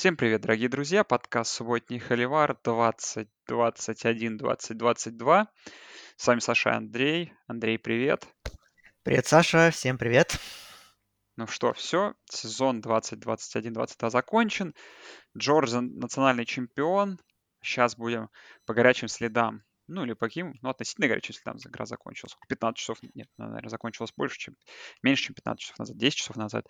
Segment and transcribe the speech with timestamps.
[0.00, 1.04] Всем привет, дорогие друзья!
[1.04, 5.46] Подкаст «Субботний Холивар» 2021 2022.
[6.16, 7.32] С вами Саша и Андрей.
[7.46, 8.26] Андрей, привет.
[9.02, 9.70] Привет, Саша.
[9.70, 10.38] Всем привет.
[11.36, 12.14] Ну что, все.
[12.30, 14.74] Сезон 2021-2022 закончен.
[15.36, 17.20] Джордж национальный чемпион.
[17.60, 18.30] Сейчас будем
[18.64, 22.36] по горячим следам ну или по каким, ну относительно горячим следам игра закончилась.
[22.48, 24.56] 15 часов, нет, наверное, закончилась больше, чем,
[25.02, 26.66] меньше, чем 15 часов назад, 10 часов назад.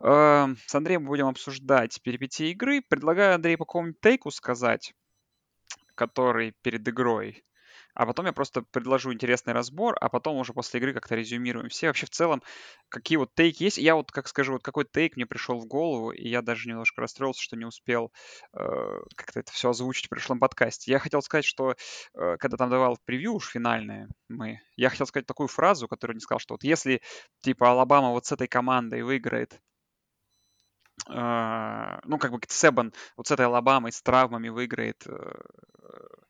[0.00, 2.82] Эм, с Андреем будем обсуждать перипетии игры.
[2.82, 4.92] Предлагаю Андрей по какому-нибудь тейку сказать,
[5.94, 7.44] который перед игрой
[7.94, 11.86] а потом я просто предложу интересный разбор, а потом уже после игры как-то резюмируем все.
[11.86, 12.42] Вообще в целом,
[12.88, 13.78] какие вот тейки есть.
[13.78, 17.00] Я вот, как скажу, вот какой тейк мне пришел в голову, и я даже немножко
[17.00, 18.12] расстроился, что не успел
[18.52, 20.90] э, как-то это все озвучить в прошлом подкасте.
[20.90, 21.74] Я хотел сказать, что
[22.14, 26.20] э, когда там давал превью уж финальное мы, я хотел сказать такую фразу, которую не
[26.20, 27.00] сказал, что вот если
[27.42, 29.60] типа Алабама вот с этой командой выиграет
[31.08, 35.44] э, ну, как бы Себан вот с этой Алабамой, с травмами выиграет э,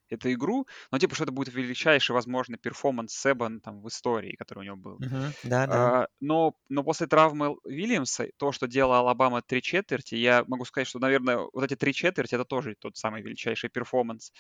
[0.09, 4.61] эту игру, но типа, что это будет величайший, возможно, перформанс Себан там в истории, который
[4.61, 4.99] у него был.
[4.99, 5.33] Uh-huh.
[5.45, 6.03] Да, да.
[6.03, 10.89] Э, но, но после травмы Уильямса, то, что делала Алабама три четверти, я могу сказать,
[10.89, 14.33] что, наверное, вот эти три четверти, это тоже тот самый величайший перформанс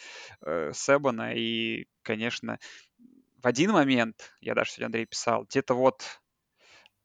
[0.44, 2.58] э, Себана, и, конечно,
[3.42, 6.20] в один момент, я даже сегодня Андрей писал, где-то вот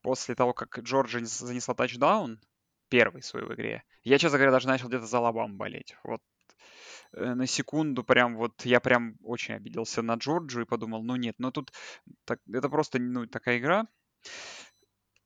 [0.01, 2.39] после того, как Джорджи занесла тачдаун,
[2.89, 5.95] первый свой в игре, я, честно говоря, даже начал где-то за Алабаму болеть.
[6.03, 6.38] Вот Э,
[7.13, 11.51] на секунду прям вот я прям очень обиделся на Джорджу и подумал, ну нет, ну
[11.51, 11.71] тут
[12.25, 13.87] так, это просто ну, такая игра,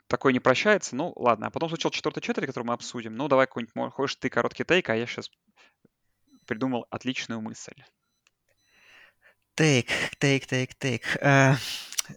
[0.08, 1.48] такой не прощается, ну ладно.
[1.48, 3.16] А потом случился четвертый четверть, который мы обсудим.
[3.16, 5.30] Ну давай какой-нибудь, хочешь ты короткий тейк, а я сейчас
[6.46, 7.84] придумал отличную мысль.
[9.56, 9.88] Тейк,
[10.20, 11.04] тейк, тейк, тейк.
[11.18, 11.56] Uh,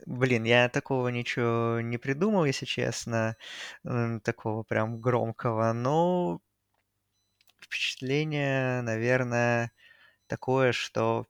[0.07, 3.37] блин, я такого ничего не придумал, если честно,
[4.23, 6.41] такого прям громкого, но
[7.61, 9.73] впечатление, наверное,
[10.29, 11.27] такое, что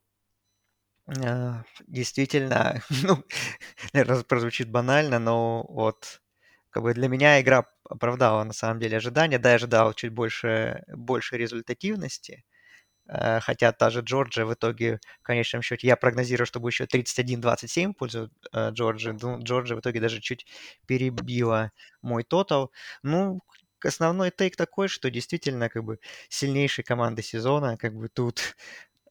[1.07, 3.23] э, действительно, ну,
[3.93, 6.21] наверное, прозвучит банально, но вот
[6.69, 9.39] как бы для меня игра оправдала на самом деле ожидания.
[9.39, 12.43] Да, я ожидал чуть больше, больше результативности,
[13.09, 16.87] э, хотя та же Джорджия в итоге, в конечном счете, я прогнозирую, что будет еще
[16.87, 19.17] 31-27 в пользу э, Джорджии.
[19.21, 20.47] Ну, Джорджия в итоге даже чуть
[20.87, 21.71] перебила
[22.01, 22.71] мой тотал.
[23.03, 23.41] Ну,
[23.85, 25.99] основной тейк такой, что действительно как бы
[26.29, 28.55] сильнейшей команды сезона, как бы тут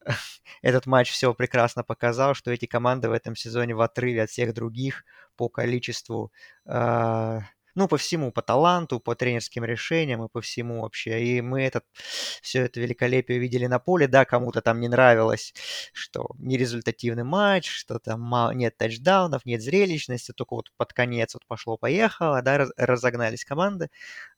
[0.63, 4.55] этот матч все прекрасно показал, что эти команды в этом сезоне в отрыве от всех
[4.55, 5.05] других
[5.37, 6.33] по количеству
[6.67, 7.41] э,
[7.77, 11.23] ну, по всему, по таланту, по тренерским решениям и по всему вообще.
[11.25, 11.85] И мы этот,
[12.43, 14.09] все это великолепие увидели на поле.
[14.09, 15.55] Да, кому-то там не нравилось,
[15.93, 21.47] что нерезультативный матч, что там мало, нет тачдаунов, нет зрелищности, только вот под конец вот
[21.47, 23.91] пошло-поехало, да, раз, разогнались команды.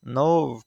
[0.02, 0.60] Но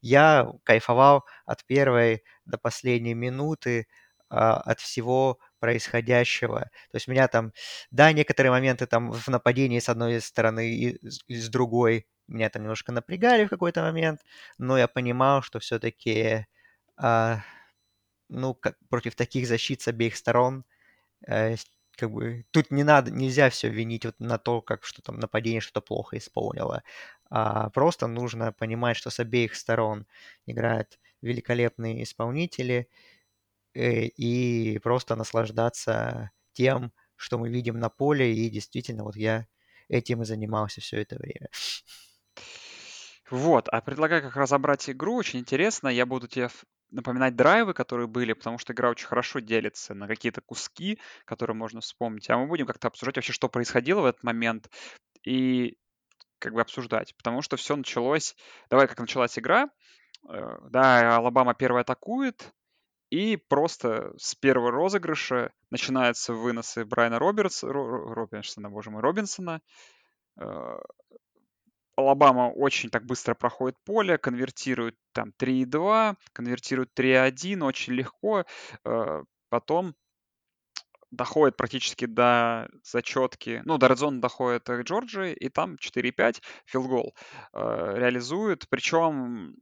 [0.00, 3.86] я кайфовал от первой до последней минуты,
[4.32, 6.60] от всего происходящего.
[6.90, 7.52] То есть меня там,
[7.90, 10.98] да, некоторые моменты там в нападении с одной стороны и,
[11.28, 14.20] с другой меня там немножко напрягали в какой-то момент,
[14.58, 16.46] но я понимал, что все-таки,
[16.96, 17.40] а,
[18.28, 20.64] ну, как, против таких защит с обеих сторон,
[21.28, 21.54] а,
[21.96, 25.60] как бы тут не надо, нельзя все винить вот на то, как что там нападение
[25.62, 26.82] что-то плохо исполнило,
[27.30, 30.06] а просто нужно понимать, что с обеих сторон
[30.46, 32.88] играют великолепные исполнители,
[33.74, 38.34] и просто наслаждаться тем, что мы видим на поле.
[38.34, 39.46] И действительно, вот я
[39.88, 41.48] этим и занимался все это время.
[43.30, 45.16] Вот, а предлагаю как разобрать игру.
[45.16, 45.88] Очень интересно.
[45.88, 46.48] Я буду тебе
[46.90, 51.80] напоминать драйвы, которые были, потому что игра очень хорошо делится на какие-то куски, которые можно
[51.80, 52.28] вспомнить.
[52.28, 54.68] А мы будем как-то обсуждать вообще, что происходило в этот момент,
[55.24, 55.78] и
[56.38, 57.16] как бы обсуждать.
[57.16, 58.36] Потому что все началось...
[58.68, 59.70] Давай, как началась игра.
[60.28, 62.52] Э, да, Алабама первый атакует,
[63.12, 69.60] и просто с первого розыгрыша начинаются выносы Брайана Робертс, Робинсона, боже мой, Робинсона.
[70.40, 70.78] Э,
[71.94, 78.46] Алабама очень так быстро проходит поле, конвертирует там 3,2, конвертирует 3,1 очень легко.
[78.86, 79.94] Э, потом
[81.10, 87.14] доходит практически до зачетки, ну, до Редзона доходит Джорджи, и там 4,5 филгол
[87.52, 88.66] э, реализует.
[88.70, 89.56] Причем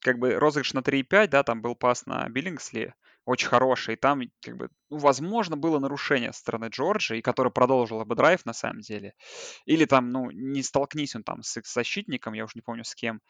[0.00, 4.22] как бы розыгрыш на 3,5, да, там был пас на Биллингсли, очень хороший, и там,
[4.42, 8.54] как бы, ну, возможно, было нарушение со стороны Джорджа, и который продолжил бы драйв на
[8.54, 9.12] самом деле.
[9.66, 13.20] Или там, ну, не столкнись он там с защитником, я уже не помню с кем,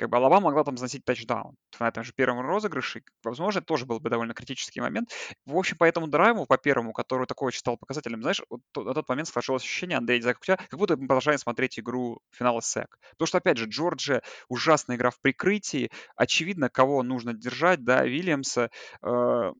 [0.00, 3.02] как бы Алабама могла там заносить тачдаун на этом же первом розыгрыше.
[3.22, 5.10] Возможно, тоже был бы довольно критический момент.
[5.44, 9.06] В общем, по этому драйву, по первому, который такой стал показателем, знаешь, вот на тот
[9.10, 12.98] момент сложилось ощущение, Андрей, как у тебя, как будто мы продолжаем смотреть игру финала СЭК.
[13.10, 15.90] Потому что, опять же, Джорджия ужасная игра в прикрытии.
[16.16, 18.70] Очевидно, кого нужно держать, да, Вильямса.
[19.02, 19.52] Э,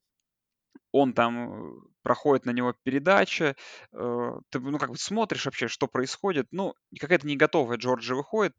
[0.92, 3.56] он там э, проходит на него передача,
[3.92, 8.54] э, ты, ну, как бы смотришь вообще, что происходит, ну, какая-то не готовая Джорджия выходит,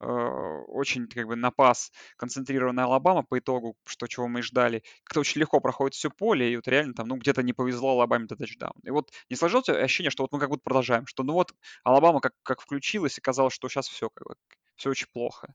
[0.00, 5.20] э, очень, как бы, на пас концентрированная Алабама по итогу, что чего мы ждали, как-то
[5.20, 8.36] очень легко проходит все поле, и вот реально там, ну, где-то не повезло Алабаме до
[8.36, 8.80] тачдаун.
[8.84, 11.54] И вот не сложилось ощущение, что вот мы как будто продолжаем, что, ну, вот
[11.84, 14.34] Алабама как, как включилась, и казалось, что сейчас все, как бы,
[14.76, 15.54] все очень плохо.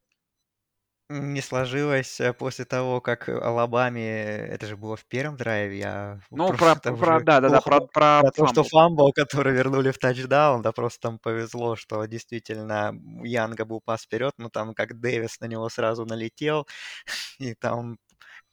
[1.09, 6.49] Не сложилось э, после того, как Алабаме, это же было в первом драйве, я Ну,
[6.51, 9.13] про, про, да, да, да, про, про про то, что фамбл.
[9.15, 12.93] который вернули в тачдаун, да, просто там повезло, что действительно
[13.23, 16.67] Янга был пас вперед, но там как Дэвис на него сразу налетел,
[17.39, 17.97] и там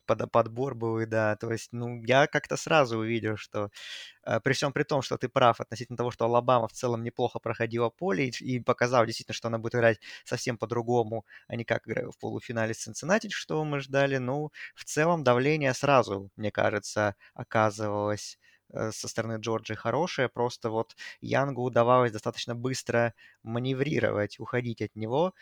[0.06, 3.71] под, подбор был, да, то есть, ну, я как-то сразу увидел, что
[4.25, 7.39] э, при всем при том, что ты прав относительно того, что Алабама в целом неплохо
[7.39, 11.87] проходила поле и, и показал действительно, что она будет играть совсем по-другому, а не как
[11.87, 18.39] в полуфинале с Цинциннати, что мы ждали, ну, в целом давление сразу, мне кажется, оказывалось
[18.73, 25.35] э, со стороны Джорджии хорошее, просто вот Янгу удавалось достаточно быстро маневрировать, уходить от него,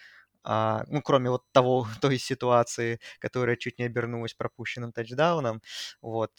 [0.45, 5.63] а, ну, кроме вот того, той ситуации, которая чуть не обернулась пропущенным тачдауном,
[6.01, 6.33] вот.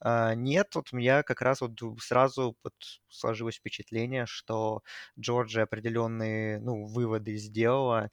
[0.00, 2.74] А, нет, вот у меня как раз вот сразу вот
[3.08, 4.82] сложилось впечатление, что
[5.18, 8.10] Джорджия определенные, ну, выводы сделала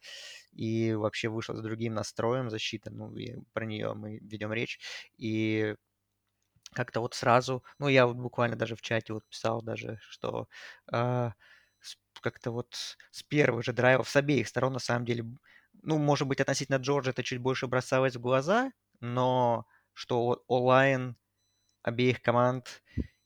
[0.52, 4.80] и вообще вышла с другим настроем защиты, ну, и про нее мы ведем речь,
[5.18, 5.76] и
[6.72, 10.48] как-то вот сразу, ну, я вот буквально даже в чате вот писал даже, что
[10.92, 11.30] э,
[12.20, 12.74] как-то вот
[13.10, 15.24] с первых же драйвов, с обеих сторон, на самом деле,
[15.82, 21.16] ну, может быть, относительно Джорджа это чуть больше бросалось в глаза, но что онлайн
[21.82, 22.82] обеих команд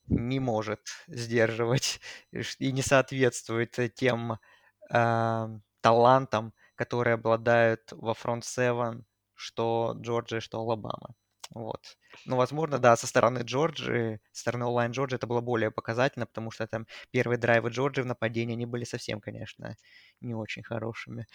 [0.07, 1.99] не может сдерживать
[2.59, 4.39] и не соответствует тем
[4.93, 5.47] э,
[5.81, 9.03] талантам, которые обладают во фронт 7,
[9.35, 11.15] что Джорджия, что Алабама.
[11.53, 11.97] Вот.
[12.25, 16.49] Ну, возможно, да, со стороны Джорджии, со стороны онлайн Джорджии это было более показательно, потому
[16.49, 19.75] что там первые драйвы Джорджии в нападении, они были совсем, конечно,
[20.21, 21.27] не очень хорошими.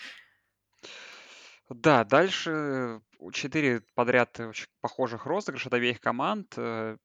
[1.69, 3.01] Да, дальше
[3.33, 6.55] четыре подряд очень похожих розыгрыша от обеих команд.
[6.57, 6.97] Э,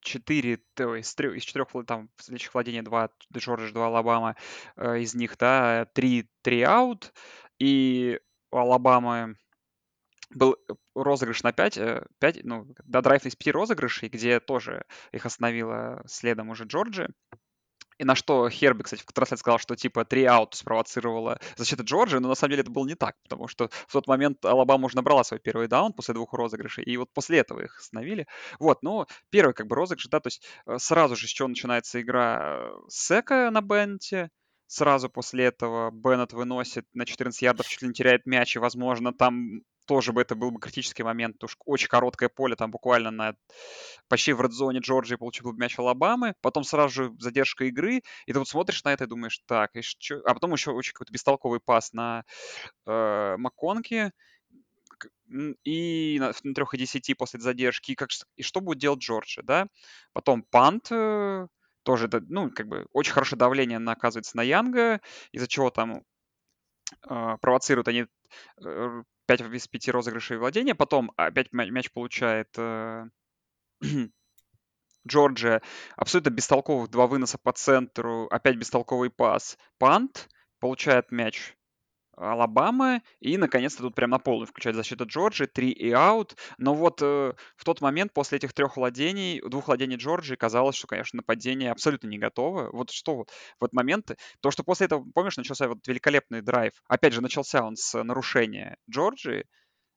[0.00, 4.34] четыре, из, трех, из четырех там следующих владений, два Джорджия, два Алабама,
[4.76, 7.12] э, из них, да, три, три аут,
[7.58, 8.18] и
[8.50, 9.36] у Алабамы
[10.30, 11.74] был э, розыгрыш на 5,
[12.18, 17.08] 5 э, ну, до драйв из 5 розыгрышей, где тоже их остановила следом уже Джорджи.
[17.98, 22.18] И на что Херби, кстати, в трансляции сказал, что типа три аута спровоцировала защита Джорджии,
[22.18, 24.94] но на самом деле это было не так, потому что в тот момент Алабама уже
[24.94, 28.28] набрала свой первый даун после двух розыгрышей, и вот после этого их остановили.
[28.60, 32.00] Вот, ну, первый как бы розыгрыш, да, то есть э, сразу же с чего начинается
[32.00, 34.30] игра Сека на Бенте,
[34.68, 39.12] сразу после этого Беннет выносит на 14 ярдов, чуть ли не теряет мяч, и, возможно,
[39.12, 43.10] там тоже бы это был бы критический момент, потому что очень короткое поле, там буквально
[43.10, 43.34] на
[44.08, 48.38] почти в редзоне Джорджии получил бы мяч Алабамы, потом сразу же задержка игры, и ты
[48.38, 49.80] вот смотришь на это и думаешь, так, и
[50.26, 52.24] а потом еще очень какой-то бестолковый пас на
[52.86, 54.12] э, Макконки,
[55.64, 59.42] и на, на 3 и 10 после задержки, и, как, и что будет делать Джорджия,
[59.42, 59.68] да?
[60.12, 61.46] Потом пант, э,
[61.82, 65.00] тоже, ну, как бы очень хорошее давление оказывается на Янга,
[65.32, 66.02] из-за чего там
[67.02, 68.06] провоцируют они
[68.64, 73.04] э, 5 из 5 розыгрышей владения, потом опять мяч получает э,
[75.06, 75.62] Джорджия,
[75.96, 80.28] абсолютно бестолковых два выноса по центру, опять бестолковый пас, пант,
[80.60, 81.57] получает мяч
[82.18, 86.36] Алабама, и, наконец-то, тут прям на полную включает защита Джорджии, 3 и аут.
[86.58, 90.86] Но вот э, в тот момент, после этих трех владений, двух владений Джорджии, казалось, что,
[90.86, 92.70] конечно, нападение абсолютно не готово.
[92.72, 94.10] Вот что вот в этот момент,
[94.40, 96.72] то, что после этого, помнишь, начался вот великолепный драйв.
[96.88, 99.44] Опять же, начался он с нарушения Джорджии,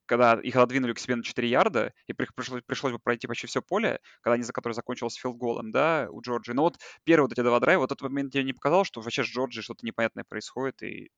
[0.05, 3.61] когда их отодвинули к себе на 4 ярда, и пришлось, пришлось бы пройти почти все
[3.61, 6.51] поле, когда они за которое закончилось филдголом, да, у Джорджии.
[6.53, 9.23] Но вот первые вот эти два драйва, вот этот момент тебе не показал, что вообще
[9.23, 11.09] с Джорджией что-то непонятное происходит, и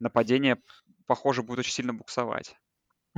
[0.00, 0.62] нападение,
[1.06, 2.56] похоже, будет очень сильно буксовать.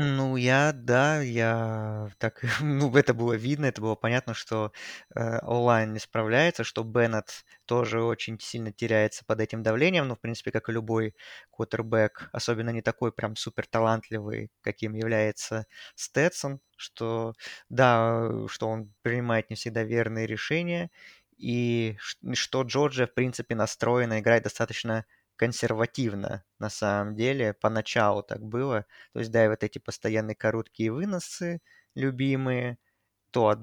[0.01, 4.71] Ну, я, да, я так, ну, это было видно, это было понятно, что
[5.17, 10.21] э, онлайн не справляется, что Беннет тоже очень сильно теряется под этим давлением, ну, в
[10.21, 11.17] принципе, как и любой
[11.51, 15.67] квотербек, особенно не такой прям супер талантливый, каким является
[15.97, 17.35] Стэтсон, что,
[17.69, 20.91] да, что он принимает не всегда верные решения,
[21.37, 21.97] и
[22.35, 25.07] что Джорджия, в принципе, настроена играть достаточно
[25.39, 27.55] консервативно на самом деле.
[27.55, 28.87] Поначалу так было.
[29.15, 31.63] То есть, да, и вот эти постоянные короткие выносы
[31.95, 32.79] любимые,
[33.33, 33.61] то от,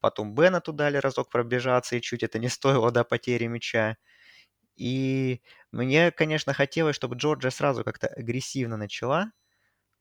[0.00, 3.96] потом Беннету дали разок пробежаться, и чуть это не стоило, до потери мяча.
[4.76, 5.42] И
[5.72, 9.32] мне, конечно, хотелось, чтобы Джорджия сразу как-то агрессивно начала,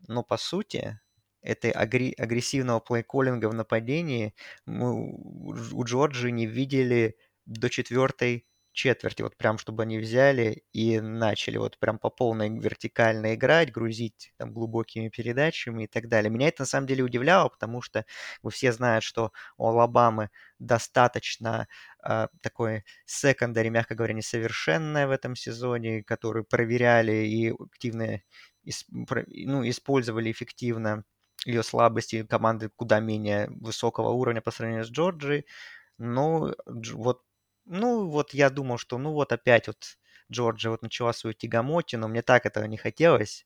[0.08, 1.00] но по сути
[1.42, 9.58] этой агрессивного плейколлинга в нападении мы у Джорджии не видели до четвертой четверти, вот прям,
[9.58, 15.84] чтобы они взяли и начали вот прям по полной вертикально играть, грузить там глубокими передачами
[15.84, 16.30] и так далее.
[16.32, 18.06] Меня это на самом деле удивляло, потому что
[18.44, 21.68] вы все знают, что у Алабамы достаточно
[22.08, 28.22] э, такой секондари, мягко говоря, несовершенное в этом сезоне, который проверяли и активно
[29.28, 31.04] ну, использовали эффективно
[31.46, 35.46] ее слабости команды куда менее высокого уровня по сравнению с Джорджией.
[35.98, 37.24] Ну, вот
[37.66, 39.98] ну, вот я думал, что ну вот опять вот
[40.32, 43.46] Джорджия вот начала свою тягомотину, мне так этого не хотелось.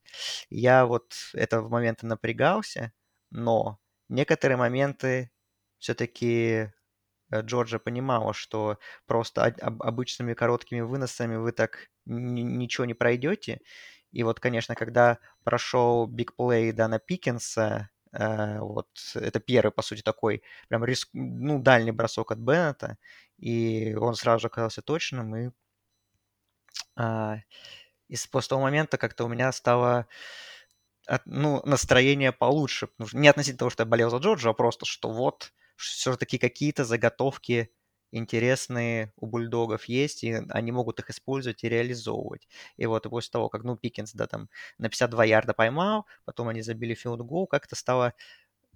[0.49, 2.93] Я вот этого момента напрягался,
[3.31, 3.79] но
[4.09, 5.31] некоторые моменты
[5.79, 6.71] все-таки
[7.31, 13.61] э, Джорджия понимала, что просто обычными короткими выносами вы так ничего не пройдете.
[14.11, 20.85] И вот, конечно, когда прошел бигплей Дана Пикинса, вот это первый, по сути, такой прям
[20.85, 22.97] риск, ну, дальний бросок от Беннета,
[23.37, 25.51] и он сразу же оказался точным, и
[26.95, 27.37] а,
[28.07, 30.07] и после того момента как-то у меня стало
[31.25, 32.89] ну, настроение получше.
[33.13, 37.71] Не относительно того, что я болел за Джорджа, а просто, что вот все-таки какие-то заготовки
[38.11, 42.47] интересные у бульдогов есть, и они могут их использовать и реализовывать.
[42.77, 46.61] И вот после того, как, ну, Пикинс, да, там на 52 ярда поймал, потом они
[46.61, 48.13] забили филд гол, как-то стало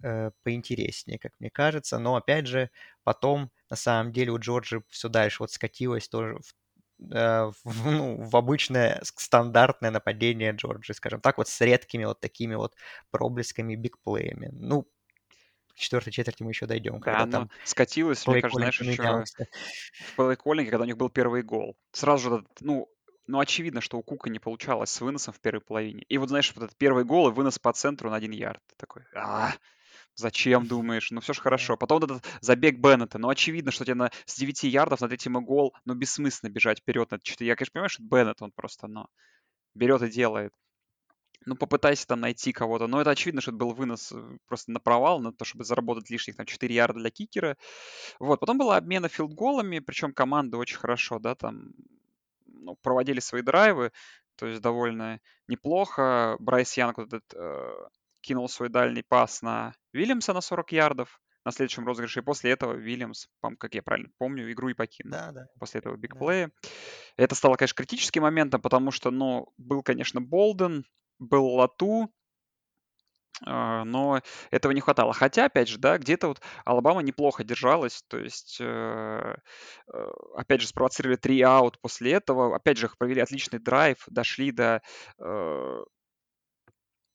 [0.03, 1.99] э, поинтереснее, как мне кажется.
[1.99, 2.69] Но, опять же,
[3.03, 8.21] потом, на самом деле, у Джорджи все дальше вот скатилось тоже в, э, в, ну,
[8.23, 12.75] в обычное стандартное нападение Джорджи, скажем так, вот с редкими вот такими вот
[13.11, 14.49] проблесками, бигплеями.
[14.53, 14.87] Ну,
[15.79, 16.99] четвертой четверти мы еще дойдем.
[16.99, 19.23] Да, оно там скатилось, мне кажется, знаешь, еще
[20.15, 21.77] в плей-коллинге, когда у них был первый гол.
[21.91, 22.89] Сразу же, ну,
[23.27, 26.03] ну, очевидно, что у Кука не получалось с выносом в первой половине.
[26.09, 28.61] И вот, знаешь, вот этот первый гол и вынос по центру на один ярд.
[28.77, 29.53] Такой, а,
[30.19, 31.11] Зачем, думаешь?
[31.11, 31.77] Ну все же хорошо.
[31.77, 33.17] Потом вот этот забег Беннета.
[33.17, 37.09] Ну очевидно, что тебе на, с 9 ярдов на третьем гол, ну бессмысленно бежать вперед
[37.11, 37.47] на 4.
[37.47, 39.07] Я, конечно, понимаю, что Беннет, он просто, но
[39.75, 40.53] берет и делает.
[41.45, 42.87] Ну, попытайся там найти кого-то.
[42.87, 46.09] Но это очевидно, что это был вынос э, просто на провал, на то, чтобы заработать
[46.09, 47.57] лишних там 4 ярда для кикера.
[48.19, 48.39] Вот.
[48.39, 51.71] Потом была обмена филдголами, причем команды очень хорошо, да, там
[52.45, 53.91] ну, проводили свои драйвы,
[54.35, 56.35] то есть довольно неплохо.
[56.39, 57.87] Брайс Янг вот этот э,
[58.21, 62.19] кинул свой дальний пас на Вильямса на 40 ярдов на следующем розыгрыше.
[62.19, 63.27] И после этого Вильямс,
[63.57, 65.11] как я правильно помню, игру и покинул.
[65.11, 65.47] Да, да.
[65.59, 66.47] После этого big play я.
[66.47, 66.69] Да.
[67.17, 70.85] Это стало, конечно, критическим моментом, потому что, ну, был, конечно, Болден,
[71.19, 72.11] был Лату,
[73.45, 74.21] а, но
[74.51, 75.13] этого не хватало.
[75.13, 79.35] Хотя, опять же, да, где-то вот Алабама неплохо держалась, то есть, э,
[79.93, 84.81] э, опять же, спровоцировали три аут после этого, опять же, провели отличный драйв, дошли до
[85.19, 85.83] э,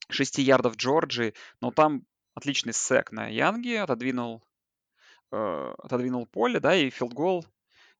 [0.09, 4.43] 6 ярдов Джорджии, но там отличный сек на Янге, отодвинул,
[5.33, 7.45] э, отодвинул поле, да, и филдгол.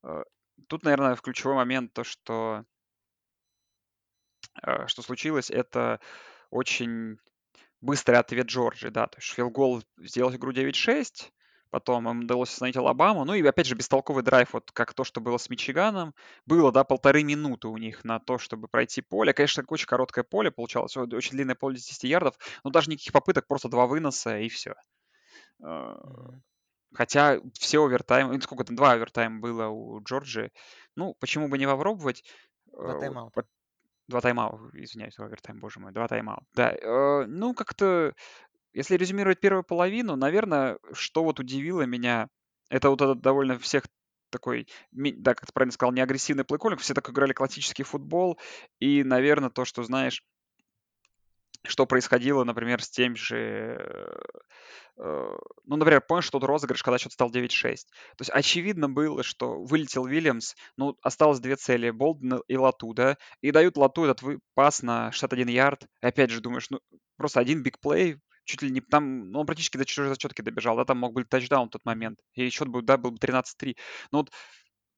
[0.03, 0.23] Э,
[0.69, 2.65] тут, наверное, в ключевой момент то, что, э,
[4.87, 6.01] что случилось, это
[6.51, 7.19] очень
[7.81, 11.31] быстрый ответ Джорджии, да, то есть филдгол сделал игру 9-6,
[11.75, 13.25] Потом им удалось остановить Алабаму.
[13.25, 16.15] Ну и опять же бестолковый драйв, вот как то, что было с Мичиганом.
[16.47, 19.33] Было, да, полторы минуты у них на то, чтобы пройти поле.
[19.33, 23.69] Конечно, очень короткое поле получалось, очень длинное поле 10 ярдов, но даже никаких попыток, просто
[23.69, 24.75] два выноса и все.
[25.65, 25.99] А,
[26.93, 30.53] хотя все овертаймы, ну, сколько там, два овертайма было у Джорджи.
[30.95, 32.23] Ну, почему бы не попробовать?
[32.67, 33.47] Два тайм-аута.
[34.09, 36.45] Два тайм-аута, извиняюсь, овертайм, боже мой, два тайм-аута.
[36.55, 38.13] Да, э, ну, как-то
[38.75, 42.29] если резюмировать первую половину, наверное, что вот удивило меня,
[42.71, 43.85] это вот этот довольно всех
[44.31, 48.39] такой, да, как ты правильно сказал, не агрессивный плейколлинг, все так играли классический футбол,
[48.81, 50.25] и, наверное, то, что, знаешь,
[51.67, 53.79] что происходило, например, с тем же...
[54.97, 57.49] Э, ну, например, помнишь тот розыгрыш, когда счет стал 9-6?
[57.61, 63.17] То есть очевидно было, что вылетел Вильямс, ну, осталось две цели, Болден и Лату, да,
[63.41, 64.23] и дают Лату этот
[64.55, 66.81] пас на 61 ярд, и опять же думаешь, ну,
[67.17, 70.85] просто один бигплей, чуть ли не там, ну, он практически до чужой зачетки добежал, да,
[70.85, 73.77] там мог быть тачдаун в тот момент, и счет был, да, был бы 13-3.
[74.13, 74.31] Но вот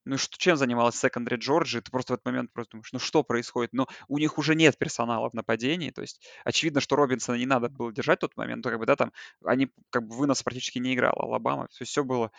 [0.07, 1.83] ну что, чем занималась секондари Джорджи?
[1.83, 3.73] Ты просто в этот момент просто думаешь, ну что происходит?
[3.73, 7.69] Но у них уже нет персонала в нападении, то есть очевидно, что Робинсона не надо
[7.69, 9.13] было держать в тот момент, то как бы, да, там
[9.45, 12.31] они как бы вынос практически не играл, Алабама, все, все было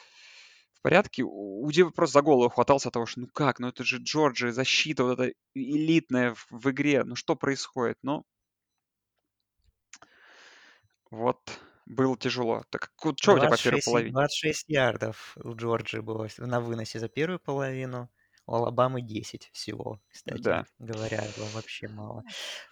[0.73, 1.23] в порядке.
[1.25, 4.51] У Дивы просто за голову хватался от того, что ну как, ну это же Джорджия,
[4.51, 7.97] защита вот эта элитная в, в игре, ну что происходит?
[8.01, 8.23] Ну,
[11.11, 11.39] вот
[11.87, 12.63] было тяжело.
[12.69, 14.27] Так что у тебя по первой 26, половине?
[14.29, 18.09] 26 ярдов у Джорджии было на выносе за первую половину.
[18.45, 20.65] У Алабамы 10 всего, кстати Да.
[20.79, 22.23] говоря, было вообще мало.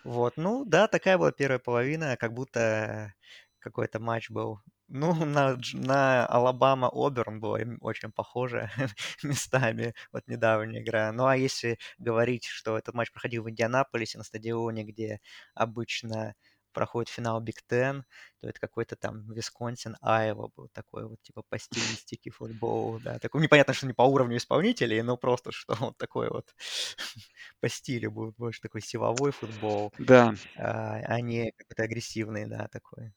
[0.04, 3.14] Вот, ну да, такая была первая половина, как будто
[3.60, 4.60] какой-то матч был.
[4.88, 8.70] Ну, на, на Алабама Оберн было очень похоже
[9.24, 11.12] местами, вот недавняя игра.
[11.12, 15.22] Ну, а если говорить, что этот матч проходил в Индианаполисе на стадионе, где
[15.56, 16.36] обычно
[16.75, 18.05] проходит финал Биг Тен,
[18.41, 23.17] то это какой-то там Висконсин, Айва был такой вот, типа, по стилистике футбол, да.
[23.17, 26.53] Такой, непонятно, что не по уровню исполнителей, но просто, что вот такой вот
[27.62, 33.13] по стилю был больше такой силовой футбол, Да, а, а не какой-то агрессивный, да, такой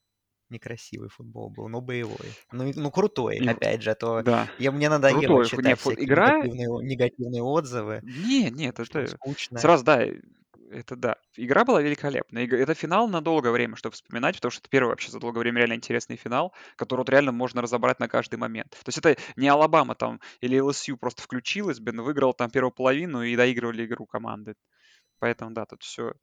[0.51, 2.17] некрасивый футбол был, но боевой.
[2.53, 4.49] Ну, ну крутой, и- опять же, а то да.
[4.59, 5.45] я, мне надоело Крутой.
[5.45, 6.43] Не, читать фут- всякие игра...
[6.43, 9.17] негативные, негативные отзывы, Не, нет, что это...
[9.17, 9.59] скучно.
[9.59, 10.05] Сразу, да,
[10.71, 11.17] это да.
[11.37, 12.45] Игра была великолепная.
[12.45, 15.41] Ига- Это финал на долгое время, чтобы вспоминать, потому что это первый вообще за долгое
[15.41, 18.71] время реально интересный финал, который вот реально можно разобрать на каждый момент.
[18.71, 23.23] То есть это не Алабама там или ЛСЮ просто включилась, Бен выиграл там первую половину
[23.23, 24.55] и доигрывали игру команды.
[25.21, 26.15] Поэтому, да, тут все.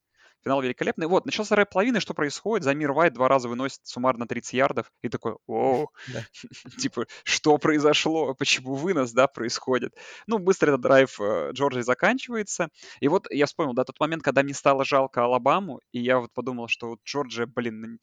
[0.45, 1.07] Финал великолепный.
[1.07, 2.63] Вот, начался вторая половина, и что происходит?
[2.63, 4.91] Замир Вайт два раза выносит суммарно 30 ярдов.
[5.01, 6.23] И такой, Да.
[6.77, 8.35] типа, что произошло?
[8.35, 9.95] Почему вынос, да, происходит?
[10.27, 12.69] Ну, быстро этот драйв э, Джорджии заканчивается.
[12.99, 16.31] И вот я вспомнил, да, тот момент, когда мне стало жалко Алабаму, и я вот
[16.31, 17.97] подумал, что вот Джорджия, блин,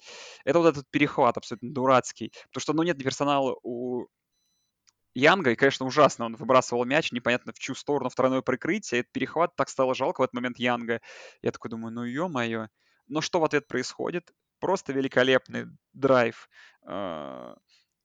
[0.44, 2.32] это вот этот перехват абсолютно дурацкий.
[2.49, 4.06] Потому что, ну, нет персонала у
[5.14, 9.12] Янга, и, конечно, ужасно, он выбрасывал мяч, непонятно в чью сторону, в тройное прикрытие, этот
[9.12, 11.00] перехват так стало жалко в этот момент Янга.
[11.42, 12.69] Я такой думаю, ну ё-моё.
[13.09, 14.33] Но что в ответ происходит?
[14.61, 16.49] Просто великолепный драйв.
[16.87, 17.54] э,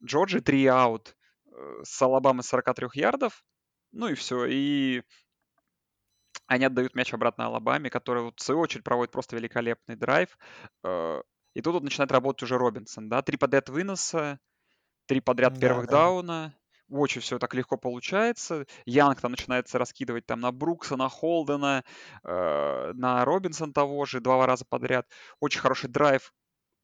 [0.04, 1.16] Джорджи 3 аут
[1.52, 3.44] э, с Алабамы 43 ярдов.
[3.92, 4.46] Ну и все.
[4.46, 5.04] И
[6.48, 10.38] они отдают мяч обратно Алабаме, который вот, в свою очередь проводит просто великолепный драйв.
[10.84, 11.22] Э,
[11.54, 14.40] И тут вот начинает работать уже Робинсон, да, три подряд выноса,
[15.08, 15.90] три подряд Да, первых да.
[15.90, 16.54] дауна.
[16.90, 18.66] Очень все так легко получается.
[18.86, 21.84] Янг там начинается раскидывать там на Брукса, на Холдена,
[22.24, 25.08] э, на Робинсон того же два раза подряд.
[25.40, 26.34] Очень хороший драйв.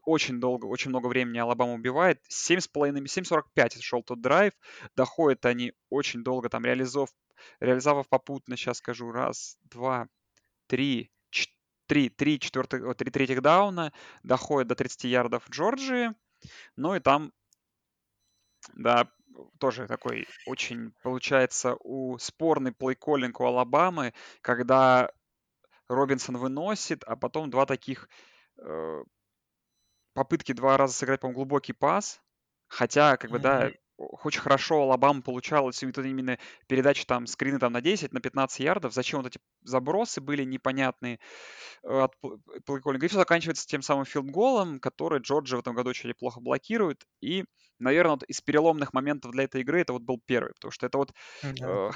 [0.06, 2.20] Очень долго, очень много времени Алабама убивает.
[2.30, 4.52] 7,5, 7,45 шел тот драйв.
[4.96, 7.10] Доходят они очень долго, там реализов,
[7.62, 10.08] реализовав попутно, сейчас скажу, раз, два,
[10.68, 11.10] три,
[11.88, 16.12] три, три, четвертых, три третьих дауна, доходят до 30 ярдов Джорджии.
[16.76, 17.32] Ну и там
[18.74, 19.10] да,
[19.60, 25.12] тоже такой очень, получается, у спорный плейколлинг у Алабамы, когда
[25.90, 28.10] Робинсон выносит, а потом два таких
[28.58, 29.04] э,
[30.14, 32.22] попытки два раза сыграть, по-моему, глубокий пас.
[32.68, 33.74] Хотя, как бы, да, Мгм.
[33.98, 38.22] Очень хорошо у Алабамы получалось, и вот именно передачи там, скрины там на 10, на
[38.22, 38.94] 15 ярдов.
[38.94, 41.20] Зачем вот эти забросы были непонятные
[41.84, 42.16] э, от
[42.66, 43.06] плейколлинга.
[43.06, 47.06] И все заканчивается тем самым филдголом, который Джорджи в этом году очень неплохо блокирует.
[47.22, 47.46] И,
[47.80, 50.98] наверное, вот из переломных моментов для этой игры это вот был первый, потому что это
[50.98, 51.68] вот Да.
[51.68, 51.90] э,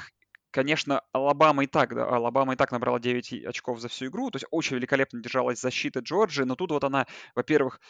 [0.50, 4.30] Конечно, Алабама и так, да, Алабама и так набрала 9 и- очков за всю игру,
[4.30, 7.80] то есть очень великолепно держалась защита Джорджии, но тут вот она, во-первых,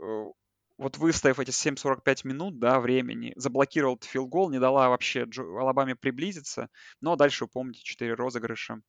[0.00, 0.24] э,
[0.78, 6.70] вот выстояв эти 7-45 минут, да, времени, заблокировал филгол, не дала вообще Джо- Алабаме приблизиться,
[7.00, 8.82] но дальше, вы помните, 4 розыгрыша,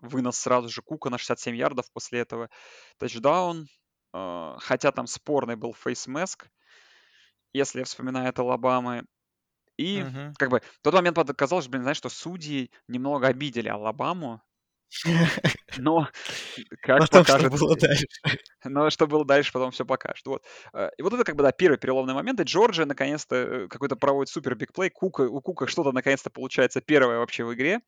[0.00, 2.50] вынос сразу же Кука на 67 ярдов после этого,
[2.98, 3.66] тачдаун,
[4.14, 6.50] э, хотя там спорный был фейс-меск,
[7.52, 9.04] если я вспоминаю от Алабамы,
[9.78, 10.34] и Мгм.
[10.38, 14.42] как бы в тот момент казалось, блин, знаешь, что судьи немного обидели Алабаму,
[15.76, 16.08] но
[16.80, 18.06] как Потом, что покажет, было дальше?
[18.64, 20.26] но что было дальше, потом все покажет.
[20.26, 20.44] Вот.
[20.72, 22.40] Э, И вот это как бы, да, первый переломный момент.
[22.40, 24.90] И Джорджия наконец-то э, какой-то проводит супер бигплей.
[24.90, 27.80] Кука, у Кука что-то наконец-то получается первое вообще в игре.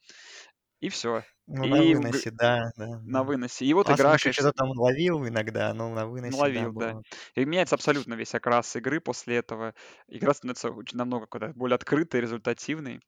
[0.81, 1.25] И все.
[1.47, 3.23] Ну, на И в г- выносе, да, да, на да.
[3.25, 3.65] выносе.
[3.67, 6.93] И вот Пас игра, конечно, что-то там ловил иногда, но на выносе, да, наловил, да.
[6.93, 7.03] было.
[7.35, 9.75] И меняется абсолютно весь окрас игры после этого.
[10.09, 13.01] Игра становится очень намного куда более открытой, результативной.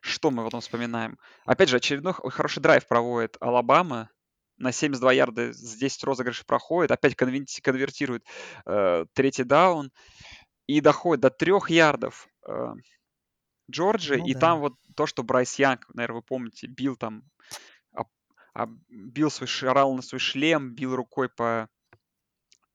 [0.00, 1.18] Что мы потом вспоминаем?
[1.44, 4.10] Опять же, очередной хороший драйв проводит Алабама.
[4.56, 6.90] На 72 ярда с 10 розыгрышей проходит.
[6.90, 8.24] Опять конвертирует
[8.66, 9.90] э, третий даун.
[10.66, 12.74] И доходит до 3 ярдов э,
[13.70, 14.18] Джорджии.
[14.18, 14.40] Ну И да.
[14.40, 17.22] там вот то, что Брайс Янг, наверное, вы помните, бил там,
[17.92, 18.10] об-
[18.52, 21.68] об- бил свой, орал на свой шлем, бил рукой по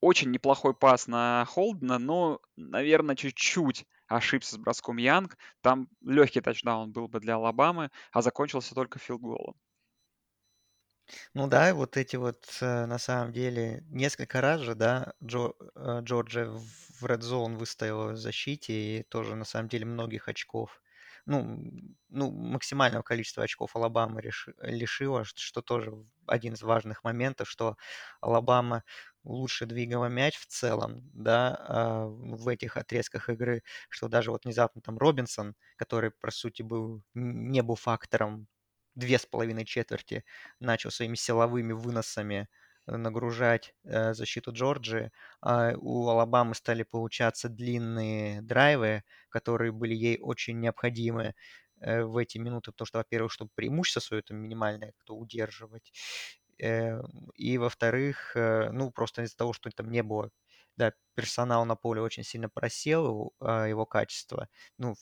[0.02, 5.38] очень неплохой пас на Холдена, но, наверное, чуть-чуть ошибся с броском Янг.
[5.62, 9.56] Там легкий тачдаун был бы для Алабамы, а закончился только филдголом.
[11.34, 16.00] Ну да, вот эти вот, э, на самом деле, несколько раз же, да, Джо, э,
[16.02, 20.82] Джорджия в Red Zone выстояла в защите и тоже, на самом деле, многих очков.
[21.28, 21.60] Ну,
[22.10, 25.92] ну максимального количества очков Алабама реши- лишила, что тоже
[26.28, 27.78] один из важных моментов, что
[28.22, 28.84] Алабама
[29.24, 34.82] лучше двигала мяч в целом, да, а, в этих отрезках игры, что даже вот внезапно
[34.82, 38.48] там Робинсон, который, по сути, был, не был фактором
[38.94, 40.24] две с половиной четверти,
[40.60, 42.48] начал своими силовыми выносами
[42.88, 45.12] нагружать э, защиту Джорджии.
[45.41, 51.36] А у Алабамы стали получаться длинные драйвы, которые были ей очень необходимы
[51.82, 55.91] э, в эти минуты, потому что, во-первых, чтобы преимущество свое это минимальное кто удерживать,
[56.60, 57.02] э,
[57.36, 60.32] и, во-вторых, э, ну, просто из-за того, что там не было
[60.78, 64.95] да, персонал на поле очень сильно просел, его, а, его качество, ну,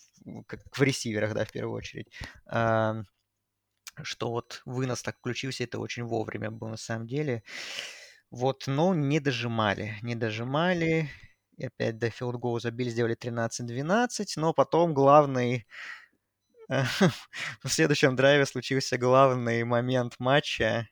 [0.48, 2.08] как в ресиверах, да, в первую очередь.
[4.02, 7.44] Что вот вынос так включился, это очень вовремя было на самом деле.
[8.32, 11.10] Вот, но не дожимали, не дожимали.
[11.58, 15.68] И опять до goal забили, сделали 13-12, но потом главный...
[17.64, 20.88] В следующем драйве случился главный момент матча.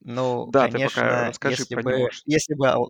[0.00, 1.82] Ну, Да, конечно, если него.
[1.82, 2.88] бы, если бы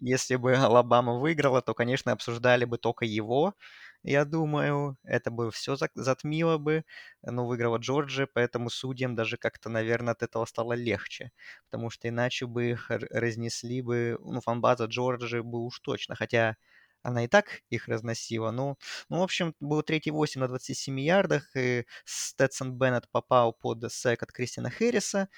[0.00, 3.54] если бы Алабама выиграла, то, конечно, обсуждали бы только его,
[4.02, 4.96] я думаю.
[5.04, 6.84] Это бы все затмило бы.
[7.22, 11.32] Но выиграла Джорджия, поэтому судьям даже как-то, наверное, от этого стало легче.
[11.70, 14.18] Потому что иначе бы их разнесли бы...
[14.20, 16.16] Ну, фанбаза Джорджии бы уж точно.
[16.16, 16.56] Хотя
[17.02, 18.50] она и так их разносила.
[18.50, 23.92] Ну, ну в общем, был третий 8 на 27 ярдах, и Стэтсон Беннет попал под
[23.92, 25.28] сек от Кристина Хэрриса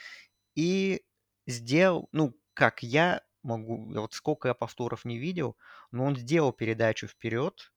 [0.54, 1.02] и
[1.46, 5.56] сделал, ну, как я могу, вот сколько я повторов не видел,
[5.90, 7.72] но он сделал передачу вперед,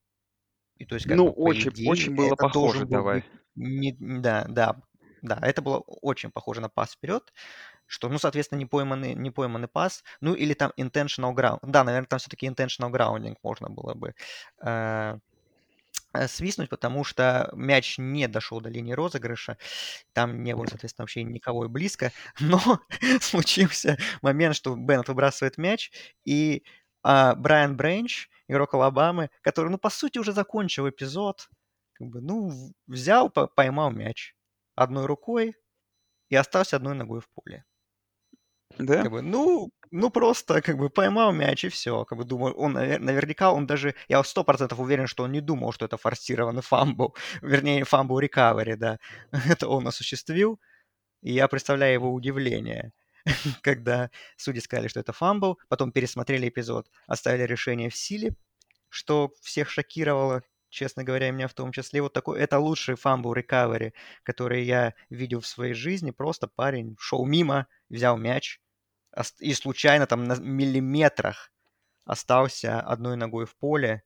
[0.79, 3.23] и то есть как Ну, бы очень, идее очень было похоже, был давай.
[3.55, 4.81] не, да, да,
[5.21, 7.33] да, это было очень похоже на пас вперед,
[7.87, 12.07] что, ну, соответственно, не пойманный, не пойманный пас, ну, или там intentional ground, да, наверное,
[12.07, 14.15] там все-таки intentional grounding можно было бы
[14.63, 15.17] э,
[16.13, 19.57] Э, свистнуть, потому что мяч не дошел до линии розыгрыша.
[20.13, 22.11] Там не было, соответственно, вообще никого и близко.
[22.39, 22.59] Но
[23.21, 25.91] случился момент, что Беннет выбрасывает мяч,
[26.25, 26.63] и
[27.03, 31.49] а, Брайан Бренч, игрок Алабамы, который, ну, по сути, уже закончил эпизод,
[31.93, 34.36] как бы, ну, взял, поймал мяч
[34.75, 35.55] одной рукой
[36.29, 37.65] и остался одной ногой в поле.
[38.77, 39.01] Да?
[39.01, 42.05] Как бы, ну, ну просто как бы поймал мяч и все.
[42.05, 45.71] Как бы думаю, он наверняка он даже, я сто процентов уверен, что он не думал,
[45.71, 48.99] что это форсированный фамбл, вернее fumble recovery, да.
[49.31, 50.60] это он осуществил,
[51.23, 52.91] и я представляю его удивление,
[53.61, 58.35] когда судьи сказали, что это фамбл, потом пересмотрели эпизод, оставили решение в силе,
[58.89, 62.01] что всех шокировало, честно говоря, меня в том числе.
[62.01, 66.11] Вот такой, это лучший fumble recovery, который я видел в своей жизни.
[66.11, 68.61] Просто парень шел мимо, взял мяч,
[69.39, 71.51] и случайно там на миллиметрах
[72.05, 74.03] остался одной ногой в поле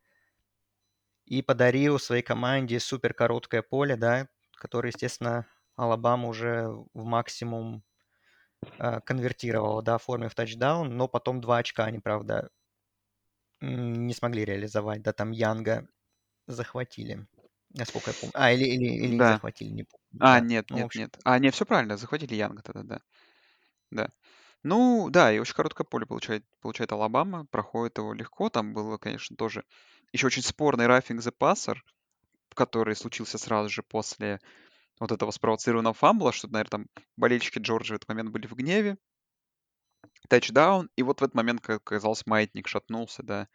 [1.25, 7.83] и подарил своей команде супер короткое поле, да, которое, естественно, Алабама уже в максимум
[8.79, 12.49] э, конвертировала, да, оформив тачдаун, но потом два очка они, правда,
[13.61, 15.87] не смогли реализовать, да, там Янга
[16.47, 17.27] захватили,
[17.71, 18.33] насколько я помню.
[18.35, 19.25] А, или, или, или не Да.
[19.25, 20.07] захватили, не помню.
[20.19, 20.41] А, да.
[20.41, 21.17] нет, Ну, нет, общем, нет.
[21.25, 23.01] А, нет, все правильно, захватили Янга тогда, да.
[23.91, 24.09] Да.
[24.63, 28.49] Ну, да, и очень короткое поле получает, получает Алабама, проходит его легко.
[28.49, 29.65] Там было, конечно, тоже
[30.13, 31.83] еще очень спорный рафинг за пассер,
[32.55, 34.39] который случился сразу же после
[35.01, 36.87] вот этого спровоцированного фамбла, что, наверное, там
[37.17, 38.97] болельщики Джорджии в этот момент были в гневе.
[40.29, 43.47] Тачдаун, и вот в этот момент, как оказалось, маятник шатнулся, да,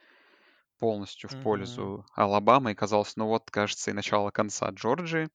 [0.79, 5.31] полностью в пользу Алабамы, и казалось, ну вот, кажется, и начало конца Джорджии.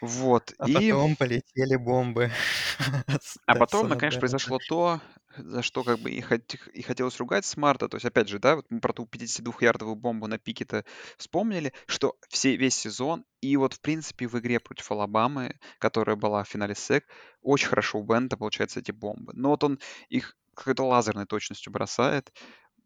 [0.00, 0.74] Вот, А и...
[0.74, 2.30] потом полетели бомбы.
[3.46, 5.00] А потом, конечно, произошло то,
[5.36, 7.88] за что как бы и, хот- и хотелось ругать Смарта.
[7.88, 10.84] То есть, опять же, да, вот мы про ту 52-ярдовую бомбу на пике-то
[11.18, 16.42] вспомнили, что все, весь сезон и вот, в принципе, в игре против Алабамы, которая была
[16.44, 17.04] в финале СЭК,
[17.42, 19.32] очень хорошо у Бента получаются эти бомбы.
[19.34, 22.32] Но вот он их какой-то лазерной точностью бросает.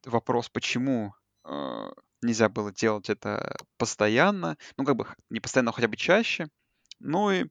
[0.04, 1.90] Вопрос, почему э,
[2.22, 6.48] нельзя было делать это постоянно, ну, как бы не постоянно, но хотя бы чаще.
[7.04, 7.46] Ну и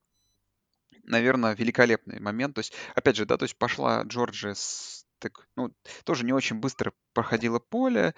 [1.05, 2.55] наверное, великолепный момент.
[2.55, 6.57] То есть, опять же, да, то есть пошла Джорджия с так, ну, тоже не очень
[6.57, 8.13] быстро проходила поле,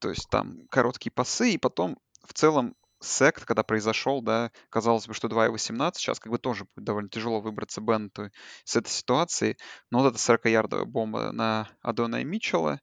[0.00, 5.14] то есть там короткие пасы, и потом в целом сект, когда произошел, да, казалось бы,
[5.14, 8.30] что 2.18, сейчас как бы тоже будет довольно тяжело выбраться Бенту
[8.64, 9.56] с этой ситуации,
[9.90, 12.80] но вот эта 40-ярдовая бомба на Адона и Митчелла,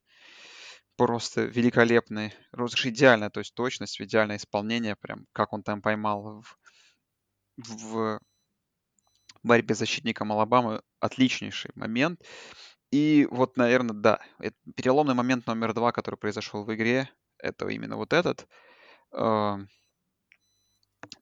[0.95, 6.57] просто великолепный, розыгрыш идеальная, то есть точность, идеальное исполнение, прям как он там поймал в,
[7.57, 8.19] в
[9.43, 12.21] борьбе защитником Алабамы отличнейший момент.
[12.91, 14.21] И вот, наверное, да,
[14.75, 18.47] переломный момент номер два, который произошел в игре, это именно вот этот.
[19.11, 19.57] Э,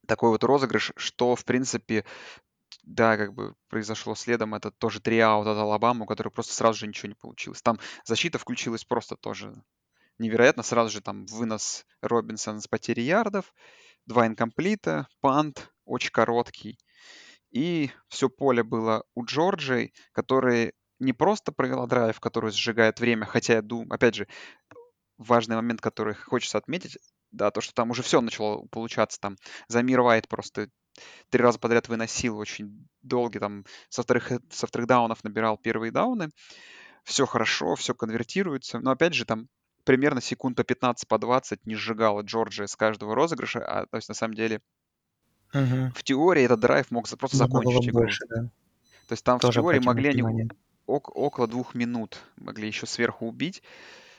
[0.07, 2.05] такой вот розыгрыш, что, в принципе,
[2.83, 6.79] да, как бы произошло следом, это тоже три аута от Алабамы, у которой просто сразу
[6.79, 7.61] же ничего не получилось.
[7.61, 9.53] Там защита включилась просто тоже
[10.19, 10.61] невероятно.
[10.61, 13.53] Сразу же там вынос Робинсон с потери ярдов,
[14.05, 16.77] два инкомплита, пант очень короткий.
[17.51, 23.53] И все поле было у Джорджи, который не просто провела драйв, который сжигает время, хотя
[23.53, 24.27] я думаю, опять же,
[25.17, 26.97] важный момент, который хочется отметить,
[27.31, 30.69] да, то, что там уже все начало получаться, там Замир Вайт просто
[31.29, 36.29] три раза подряд выносил очень долгий, там со вторых, со вторых даунов набирал первые дауны,
[37.03, 39.47] все хорошо, все конвертируется, но опять же там
[39.83, 44.09] примерно секунд по 15, по 20 не сжигала Джорджия с каждого розыгрыша, а то есть
[44.09, 44.61] на самом деле
[45.95, 47.99] В теории этот драйв мог просто Намного закончить игру.
[48.01, 48.49] больше, да.
[49.07, 50.49] То есть там в Тоже теории обратил на могли они
[50.87, 53.63] около двух минут могли еще сверху убить.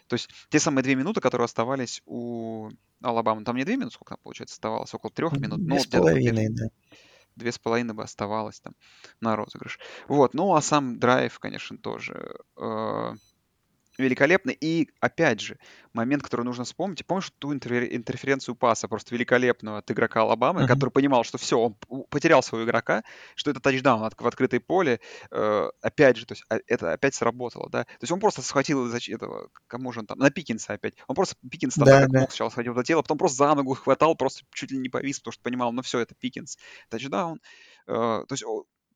[0.09, 2.71] То есть те самые две минуты, которые оставались у
[3.03, 4.95] Алабамы, там не две минуты, сколько там, получается, оставалось?
[4.95, 5.59] Около трех минут.
[5.59, 6.67] Ну, Две вот с половиной, да.
[7.35, 8.75] две с половиной бы оставалось там
[9.21, 9.79] на розыгрыш.
[10.09, 13.15] Вот, ну а сам драйв, конечно, тоже э,
[13.99, 14.57] великолепный.
[14.61, 15.59] И, опять же,
[15.93, 17.07] момент, который нужно вспомнить.
[17.07, 20.69] Помнишь ту интерфер- интерференцию паса просто великолепного от игрока Алабамы, Мгм.
[20.69, 21.75] который понимал, что все, он
[22.11, 23.03] потерял своего игрока,
[23.35, 25.01] что это тачдаун в открытое поле.
[25.31, 27.85] Э, опять же, то есть а, это опять сработало, да.
[27.85, 30.95] То есть он просто схватил зач- этого, кому же он там, на Пикинса опять.
[31.09, 32.21] Он просто Пикинс там, да, как да.
[32.21, 35.19] мог сначала схватил за тело, потом просто за ногу хватал, просто чуть ли не повис,
[35.21, 36.59] потому что понимал, ну все, это Пикинс,
[36.91, 37.41] тачдаун.
[37.87, 38.45] Э, то есть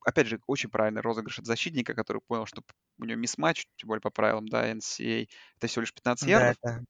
[0.05, 2.63] опять же, очень правильный розыгрыш от защитника, который понял, что
[2.99, 6.55] у него мисс-матч, тем более по правилам, да, NCAA, это всего лишь 15 Да, ярдов.
[6.55, 6.83] это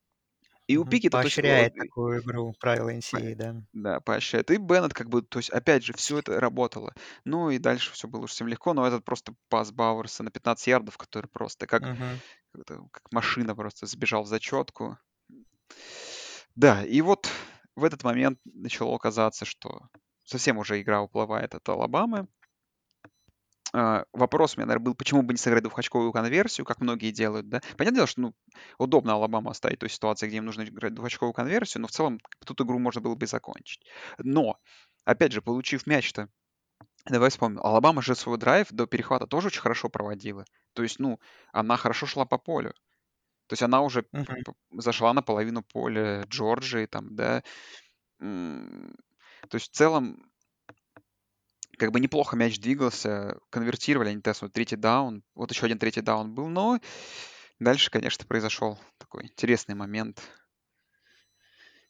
[0.68, 0.86] И у
[1.24, 3.64] есть, о, поощряет и- такую игру правила NCAA, да.
[3.74, 4.52] да, поощряет.
[4.52, 6.94] И Беннет, как бы, то есть, опять же, все это работало.
[7.26, 10.68] Ну и дальше все было уж совсем легко, но этот просто пас Бауэрса на 15
[10.68, 11.94] ярдов, который просто как,
[12.56, 14.98] это, как машина просто сбежал в зачетку.
[16.56, 17.30] Да, и вот
[17.76, 19.88] в этот момент начало казаться, что
[20.24, 22.28] совсем уже игра уплывает от Алабамы.
[23.74, 27.50] А, вопрос у меня, наверное, был, почему бы не сыграть двухочковую конверсию, как многие делают,
[27.50, 27.62] да?
[27.78, 28.34] Понятное дело, что, ну,
[28.78, 32.60] удобно Алабаму оставить той ситуации, где им нужно играть двухочковую конверсию, но в целом тут
[32.62, 33.84] игру можно было бы и закончить.
[34.18, 34.58] Но,
[35.06, 36.28] опять же, получив мяч-то,
[37.06, 40.46] давай вспомним, Алабама же свой драйв до перехвата тоже очень хорошо проводила.
[40.74, 41.20] То есть, ну,
[41.54, 42.74] она хорошо шла по полю.
[43.48, 44.04] То есть она уже
[44.46, 47.44] п- зашла на половину поля Джорджии, там, да.
[48.20, 50.31] То есть в целом
[51.82, 56.36] как бы неплохо мяч двигался, конвертировали они вот третий даун, вот еще один третий даун
[56.36, 56.80] был, но
[57.60, 60.22] дальше, конечно, произошел такой интересный момент.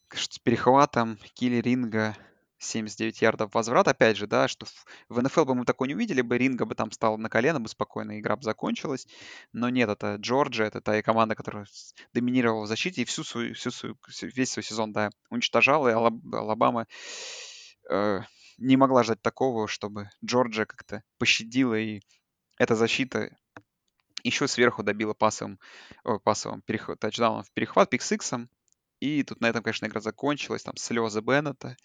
[0.08, 2.16] Конечно, с перехватом Килли Ринга
[2.58, 4.66] 79 ярдов возврат, опять же, да, что
[5.10, 7.68] в, НФЛ бы мы такое не увидели бы, Ринга бы там стал на колено, бы
[7.68, 9.08] спокойно игра бы закончилась,
[9.52, 11.66] но нет, это Джорджия, это та команда, которая
[12.14, 16.34] доминировала в защите и всю свою, всю свою, весь свой сезон, да, уничтожала, и Алаб-
[16.34, 16.88] Алабама
[17.90, 18.22] э,
[18.62, 22.02] не могла ждать такого, чтобы Джорджия как-то пощадила, и
[22.58, 23.36] эта защита
[24.24, 25.60] еще сверху добила пасовым,
[26.04, 28.50] ой, пасовым перехват, тачдауном в перехват, пиксиксом.
[29.00, 31.76] И тут на этом, конечно, игра закончилась, там слезы Беннета.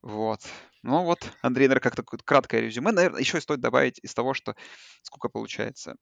[0.00, 0.40] Вот.
[0.84, 2.92] Ну вот, Андрей, наверное, как такое краткое резюме.
[2.92, 4.54] Наверное, еще стоит добавить из того, что
[5.02, 5.96] сколько получается.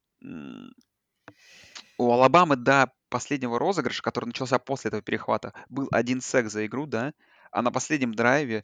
[1.99, 6.87] У Алабамы до последнего розыгрыша, который начался после этого перехвата, был один сек за игру,
[6.87, 7.15] да,
[7.51, 8.63] а на последнем драйве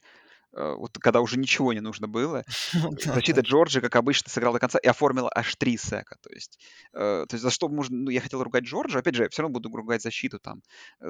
[0.52, 3.40] вот когда уже ничего не нужно было, да, защита.
[3.40, 6.16] Джорджи, как обычно, сыграла до конца и оформила аж три сека.
[6.20, 6.58] То есть,
[6.92, 7.96] э, то есть за что можно...
[7.96, 8.98] Ну, я хотел ругать Джорджа.
[8.98, 10.62] Опять же, я все равно буду ругать защиту там
[11.00, 11.08] э,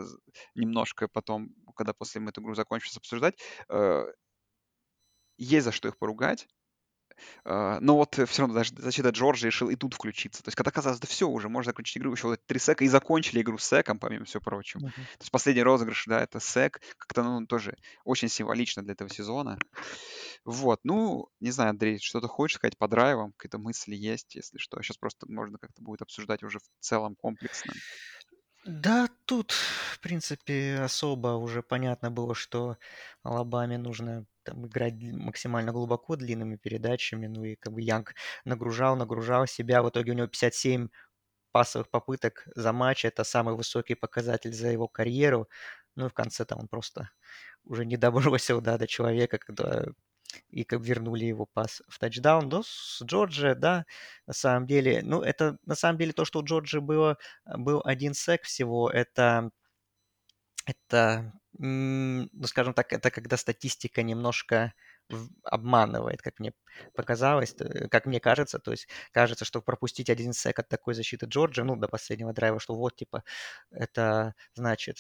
[0.54, 3.34] немножко потом, когда после мы эту игру закончим обсуждать.
[3.68, 4.04] Э,
[5.36, 6.46] есть за что их поругать.
[7.44, 10.42] Э, но вот все равно даже защита Джорджа решил и тут включиться.
[10.42, 12.88] То есть, когда казалось, да все уже, можно закончить игру, еще вот три сека, и
[12.88, 14.80] закончили игру с секом, помимо всего прочего.
[14.80, 14.92] Мгм.
[14.92, 19.58] То есть последний розыгрыш, да, это сек, как-то, ну, тоже очень символично для этого сезона.
[20.44, 23.32] Вот, ну, не знаю, Андрей, что ты хочешь сказать по драйвам?
[23.36, 24.80] Какие-то мысли есть, если что?
[24.82, 27.72] Сейчас просто можно как-то будет обсуждать уже в целом комплексно.
[28.64, 32.76] Да, тут, в принципе, особо уже понятно было, что
[33.24, 37.26] Алабаме нужно там, играть максимально глубоко длинными передачами.
[37.26, 39.82] Ну и как бы Янг нагружал, нагружал себя.
[39.82, 40.88] В итоге у него 57
[41.52, 43.04] пасовых попыток за матч.
[43.04, 45.48] Это самый высокий показатель за его карьеру.
[45.96, 47.10] Ну и в конце там он просто
[47.64, 49.86] уже не добросил да, до человека, когда
[50.48, 52.48] и как вернули его пас в тачдаун.
[52.48, 53.84] Но с Джорджия, да,
[54.26, 58.14] на самом деле, ну, это на самом деле то, что у Джорджии было, был один
[58.14, 59.50] сек всего, это,
[60.66, 64.72] это, ну, скажем так, это когда статистика немножко
[65.44, 66.52] обманывает, как мне
[66.94, 67.54] показалось,
[67.90, 68.58] как мне кажется.
[68.58, 72.60] То есть кажется, что пропустить один сек от такой защиты Джорджа, ну, до последнего драйва,
[72.60, 73.24] что вот, типа,
[73.70, 74.98] это значит,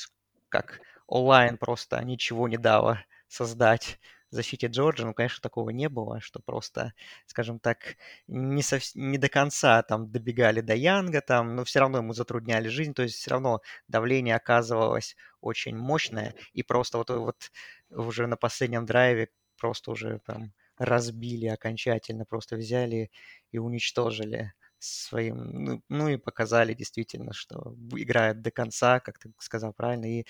[0.48, 3.98] как онлайн просто ничего не дало создать
[4.32, 6.94] защите Джорджа, ну, конечно, такого не было, что просто,
[7.26, 8.82] скажем так, не, сов...
[8.94, 13.02] не до конца там добегали до Янга, там, но все равно ему затрудняли жизнь, то
[13.02, 17.52] есть все равно давление оказывалось очень мощное, и просто вот, вот
[17.90, 23.10] уже на последнем драйве просто уже там разбили окончательно, просто взяли
[23.50, 29.74] и уничтожили своим, ну, ну и показали действительно, что играет до конца, как ты сказал
[29.74, 30.24] правильно, и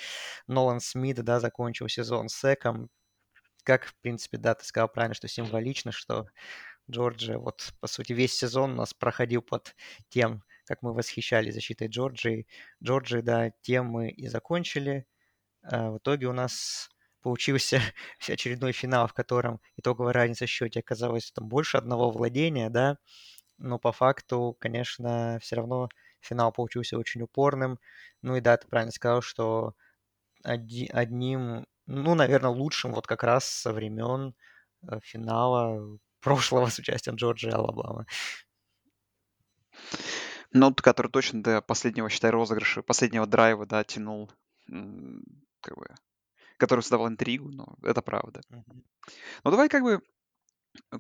[0.49, 2.91] Нолан Смит, да, закончил сезон секом,
[3.65, 6.27] как, в принципе, да, ты сказал правильно, что символично, что
[6.91, 9.75] Джорджия, вот, по сути, весь сезон у нас проходил под
[10.09, 12.47] тем, как мы восхищались защитой Джорджии.
[12.83, 15.07] Джорджии, да, тем мы и закончили.
[15.63, 16.91] А в итоге у нас
[17.23, 17.81] получился
[18.29, 22.99] очередной финал, в котором итоговая разница в счете оказалась там больше одного владения, да,
[23.59, 25.89] но по факту, конечно, все равно
[26.21, 27.79] финал получился очень упорным.
[28.23, 29.75] Ну и да, ты правильно сказал, что
[30.43, 34.35] одним ну, наверное, лучшим вот как раз со времен
[34.83, 38.07] э, финала прошлого с участием Джорджа Алабамы.
[40.53, 44.31] Ну, который точно до последнего, считай, розыгрыша, последнего драйва, да, тянул,
[44.67, 45.87] как бы,
[46.59, 48.43] который создавал интригу, но это правда.
[48.51, 48.85] Mm-hmm.
[49.45, 50.03] Ну, давай как бы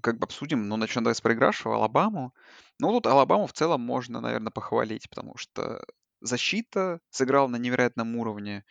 [0.00, 2.34] как бы обсудим, ну, начнем давай с проигравшего, Алабаму.
[2.78, 5.84] Ну, тут Алабаму в целом можно, наверное, похвалить, потому что
[6.20, 8.64] защита сыграла на невероятном уровне.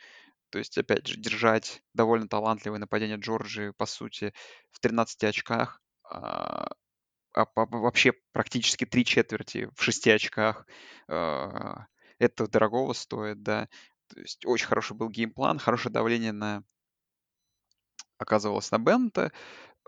[0.52, 4.34] То есть, опять же, держать довольно талантливое нападение Джорджии, по сути,
[4.70, 6.68] в 13 очках, а,
[7.32, 10.66] а вообще практически три четверти в 6 очках,
[11.08, 11.86] а,
[12.18, 13.66] это дорогого стоит, да.
[14.08, 16.62] То есть очень хороший был геймплан, хорошее давление на
[18.18, 19.32] оказывалось на Бента,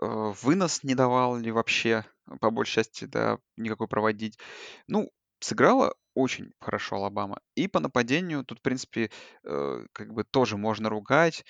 [0.01, 0.05] э,
[0.41, 2.05] вынос не давал ли вообще,
[2.41, 4.39] по большей части, да, никакой проводить.
[4.87, 5.11] Ну,
[5.45, 7.39] сыграла очень хорошо Алабама.
[7.55, 9.11] И по нападению тут, в принципе,
[9.43, 11.45] э, как бы тоже можно ругать,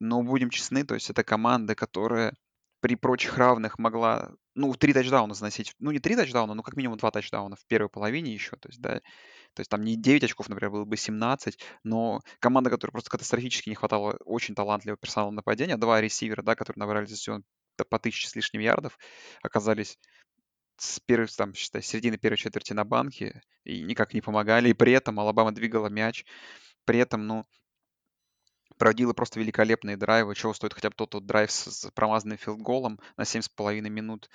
[0.00, 2.34] но будем честны, то есть это команда, которая
[2.80, 5.74] при прочих равных могла, ну, три тачдауна заносить.
[5.78, 8.80] Ну, не три тачдауна, но как минимум два тачдауна в первой половине еще, то есть,
[8.80, 9.00] да.
[9.54, 13.68] То есть там не 9 очков, например, было бы 17, но команда, которая просто катастрофически
[13.68, 17.44] не хватало очень талантливого персонала нападения, два ресивера, да, которые набрали за сезон
[17.88, 18.98] по тысяче с лишним ярдов,
[19.42, 19.98] оказались
[20.80, 24.70] с первой, там, считай, середины первой четверти на банке и никак не помогали.
[24.70, 26.24] И при этом Алабама двигала мяч.
[26.84, 27.46] При этом, ну,
[28.78, 30.34] проводила просто великолепные драйвы.
[30.34, 34.30] Чего стоит хотя бы тот, тот драйв с, с промазанным филдголом на 7,5 минут.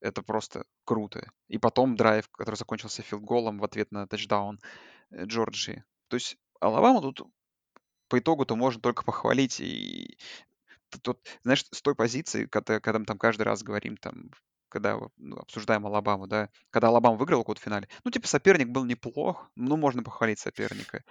[0.00, 1.30] Это просто круто.
[1.48, 4.60] И потом драйв, который закончился филдголом в ответ на тачдаун
[5.10, 5.84] э, Джорджии.
[6.08, 7.22] То есть Алабама тут
[8.08, 9.60] по итогу-то можно только похвалить.
[9.60, 10.18] И
[11.02, 14.30] тут, знаешь, с той позиции, когда, когда мы там каждый раз говорим, там,
[14.70, 18.84] когда ну, обсуждаем Алабаму, да, когда Алабама выиграла год в финале, ну, типа, соперник был
[18.84, 21.04] неплох, ну, можно похвалить соперника.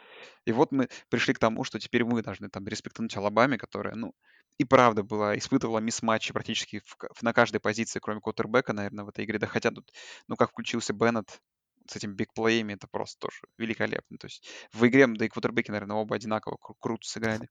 [0.45, 4.13] И вот мы пришли к тому, что теперь мы должны там респектовать Алабаме, которая, ну,
[4.57, 9.25] и правда была, испытывала мисс-матчи практически в, на каждой позиции, кроме Коттербека, наверное, в этой
[9.25, 9.39] игре.
[9.39, 9.91] Да хотя тут,
[10.27, 11.39] ну, как включился Беннет
[11.87, 14.17] с этими бигплеями, это просто тоже великолепно.
[14.17, 17.49] То есть в игре, да и Квотербеки, наверное, оба одинаково кру- круто сыграли.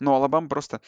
[0.00, 0.80] Но Алабама просто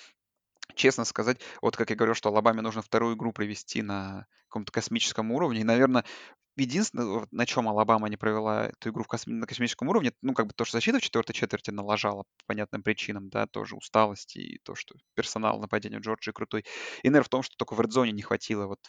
[0.75, 5.33] честно сказать, вот как я говорил, что Алабаме нужно вторую игру провести на каком-то космическом
[5.33, 5.61] уровне.
[5.61, 6.05] И, наверное,
[6.57, 10.47] единственное, на чем Алабама не провела эту игру в косми- на космическом уровне, ну, как
[10.47, 14.59] бы то, что защита в четвертой четверти налажала по понятным причинам, да, тоже усталости и
[14.59, 16.65] то, что персонал нападения Джорджии крутой.
[17.03, 18.81] И, наверное, в том, что только в редзоне не хватило вот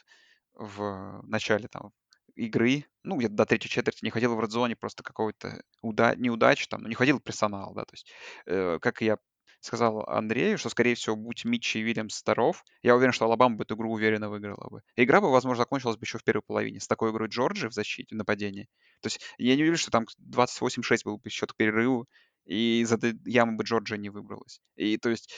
[0.53, 1.91] в начале там
[2.35, 6.81] игры, ну, где-то до третьей четверти не хватило в редзоне просто какого-то уда- неудачи там,
[6.81, 8.11] но не хватило персонала, да, то есть,
[8.45, 9.17] э, как я
[9.65, 13.63] сказал Андрею, что, скорее всего, будь Митчи и Вильямс здоров, я уверен, что Алабама бы
[13.63, 14.82] эту игру уверенно выиграла бы.
[14.95, 18.15] игра бы, возможно, закончилась бы еще в первой половине с такой игрой Джорджи в защите,
[18.15, 18.67] в нападении.
[19.01, 22.08] То есть я не уверен, что там 28-6 был бы счет к перерыву,
[22.45, 24.62] и из этой ямы бы Джорджия не выбралась.
[24.75, 25.34] И то есть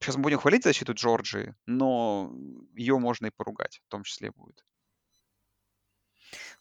[0.00, 2.32] сейчас мы будем хвалить защиту Джорджии, но
[2.74, 4.64] ее можно и поругать, в том числе будет.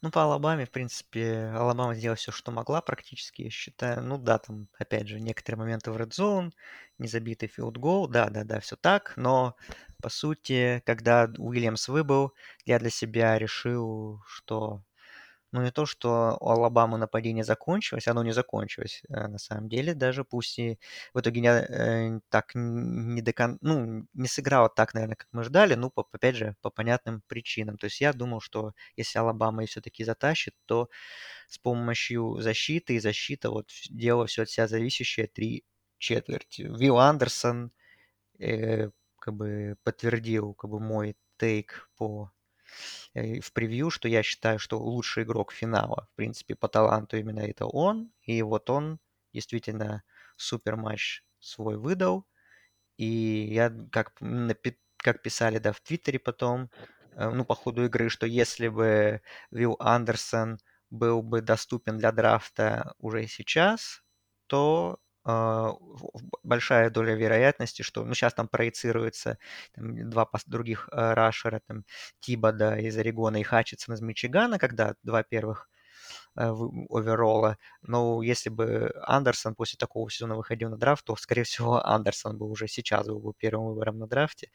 [0.02, 4.04] Ну, по Алабаме, в принципе, Алабама сделала все, что могла практически, я считаю.
[4.04, 6.52] Ну да, там, опять же, некоторые моменты в Red Zone,
[7.00, 9.56] незабитый филд гол, да, да, да, все так, но,
[10.02, 12.34] по сути, когда Уильямс выбыл,
[12.66, 14.84] я для себя решил, что
[15.52, 19.02] ну, не то, что у Алабамы нападение закончилось, оно не закончилось.
[19.10, 20.80] Э, на самом деле, даже пусть и
[21.14, 23.58] в итоге не, э, так не, до кон...
[23.62, 27.78] ну, не сыграло так, наверное, как мы ждали, ну, по, опять же, по понятным причинам.
[27.78, 30.90] То есть я думал, что если Алабама и все-таки затащит, то
[31.48, 35.64] с помощью защиты и защита вот дело все от себя зависящее три
[35.98, 36.64] четверти.
[36.64, 37.72] Вилл Андерсон,
[38.40, 42.32] э, как бы подтвердил как бы мой тейк по
[43.14, 47.66] в превью, что я считаю, что лучший игрок финала, в принципе, по таланту именно это
[47.66, 48.12] он.
[48.22, 49.00] И вот он
[49.34, 50.04] действительно
[50.36, 52.26] супер матч свой выдал.
[52.98, 53.06] И
[53.52, 54.14] я, как,
[54.98, 56.70] как писали, да, в Твиттере потом,
[57.14, 60.60] э, ну, по ходу игры, что если бы Вилл Андерсон
[60.90, 64.04] был бы доступен для драфта уже сейчас,
[64.48, 65.00] то
[66.44, 69.38] большая доля вероятности, что, ну, сейчас там проецируется
[69.74, 71.84] там, два других э, рашера, там,
[72.20, 75.70] Тибода из Орегона и Хатчетсон из Мичигана, когда два первых
[76.36, 76.54] Э,
[76.90, 77.58] оверолла.
[77.82, 82.48] Но если бы Андерсон после такого сезона выходил на драфт, то, скорее всего, Андерсон бы
[82.50, 84.52] уже сейчас был бы первым выбором на драфте.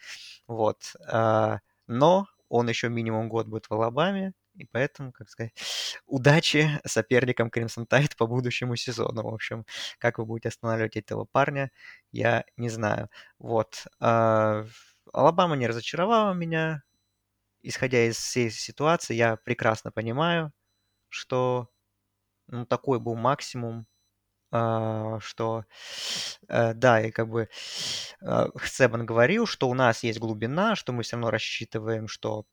[0.47, 0.95] Вот.
[1.09, 5.53] А, но он еще минимум год будет в Алабаме, и поэтому, как сказать,
[6.07, 9.23] удачи соперникам Crimson Tide по будущему сезону.
[9.25, 9.67] В общем,
[9.99, 11.71] как вы будете останавливать этого парня,
[12.13, 13.09] я не знаю.
[13.39, 13.87] Вот.
[14.01, 14.67] А,
[15.13, 16.83] Алабама не разочаровала меня.
[17.63, 20.53] Исходя из всей ситуации, я прекрасно понимаю,
[21.11, 21.69] что
[22.49, 23.87] ну, такой был максимум,
[24.53, 25.65] а, что
[26.49, 27.49] э, да, и как бы
[28.23, 32.47] э, Себан говорил, что у нас есть глубина, что мы все равно рассчитываем, что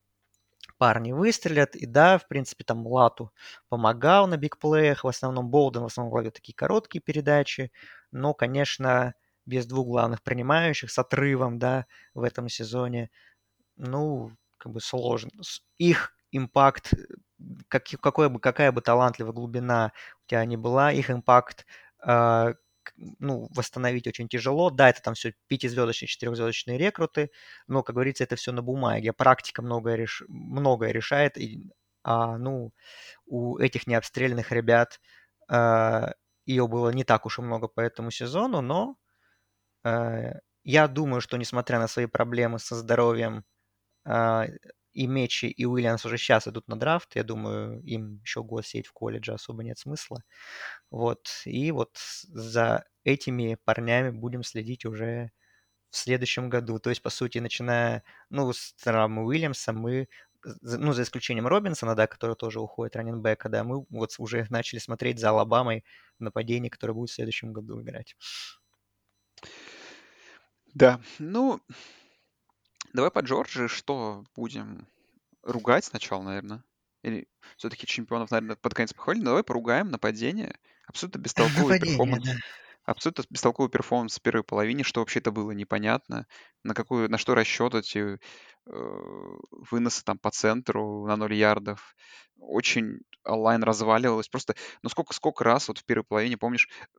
[0.79, 1.75] парни выстрелят.
[1.77, 3.33] И да, в принципе, там Лату
[3.69, 7.71] помогал на бигплеях, в основном Болден в основном ловил такие короткие передачи,
[8.11, 9.15] но, конечно,
[9.45, 13.11] без двух главных принимающих, с отрывом, да, в этом сезоне,
[13.77, 15.31] ну, как бы сложно.
[15.77, 16.93] Их импакт
[17.67, 19.91] как, какой бы, какая бы талантливая глубина
[20.25, 21.65] у тебя ни была, их импакт
[22.05, 22.53] э,
[22.97, 24.69] ну, восстановить очень тяжело.
[24.69, 27.31] Да, это там все пятизвездочные, четырехзвездочные рекруты,
[27.67, 29.13] но, как говорится, это все на бумаге.
[29.13, 30.23] Практика многое, реш...
[30.27, 31.71] многое решает, и,
[32.03, 32.73] а, ну,
[33.25, 34.99] у этих необстрелянных ребят
[35.51, 36.11] э,
[36.45, 38.95] ее было не так уж и много по этому сезону, но
[39.83, 40.33] э,
[40.63, 43.43] я думаю, что, несмотря на свои проблемы со здоровьем,
[44.05, 44.47] э,
[44.93, 47.15] и Мечи, и Уильямс уже сейчас идут на драфт.
[47.15, 50.23] Я думаю, им еще год сидеть в колледже особо нет смысла.
[50.91, 51.27] Вот.
[51.45, 55.31] И вот за этими парнями будем следить уже
[55.91, 56.79] в следующем году.
[56.79, 60.07] То есть, по сути, начиная, ну, с травмы Уильямса, мы,
[60.43, 65.19] ну, за исключением Робинсона, да, который тоже уходит раненбека, да, мы вот уже начали смотреть
[65.19, 65.83] за Алабамой
[66.19, 68.15] нападение, которое будет в следующем году играть.
[70.73, 71.61] Да, ну,
[72.93, 74.87] Давай по Джорджи что будем?
[75.43, 76.63] Ругать сначала, наверное?
[77.03, 77.27] Или
[77.57, 79.23] все-таки чемпионов, наверное, под конец похвалили?
[79.23, 80.57] Давай поругаем нападение.
[80.87, 82.25] Абсолютно бестолковый Нападение, перформанс.
[82.25, 82.35] да.
[82.83, 86.25] Абсолютно бестолковый перформанс в первой половине, что вообще это было непонятно.
[86.63, 88.17] На какую, на что расчет эти э,
[88.65, 91.95] выносы там по центру на 0 ярдов.
[92.37, 94.27] Очень O-line разваливалось.
[94.29, 96.97] Просто, ну сколько, сколько раз вот в первой половине, помнишь, э,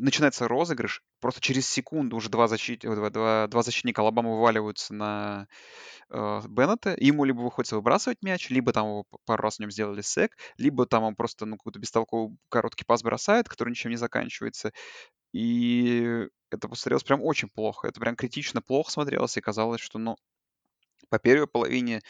[0.00, 2.80] начинается розыгрыш, просто через секунду уже два, защит...
[2.80, 5.46] два, два, два защитника Алабама вываливаются на
[6.08, 10.36] э, Беннета, ему либо выходится выбрасывать мяч, либо там пару раз в нем сделали сек,
[10.56, 14.72] либо там он просто ну, какой-то бестолковый короткий пас бросает, который ничем не заканчивается.
[15.32, 17.88] И это посмотрелось прям очень плохо.
[17.88, 20.16] Это прям критично плохо смотрелось, и казалось, что, ну,
[21.08, 22.00] по первой половине,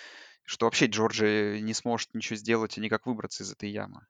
[0.44, 4.06] что вообще Джорджи не сможет ничего сделать и никак выбраться из этой ямы.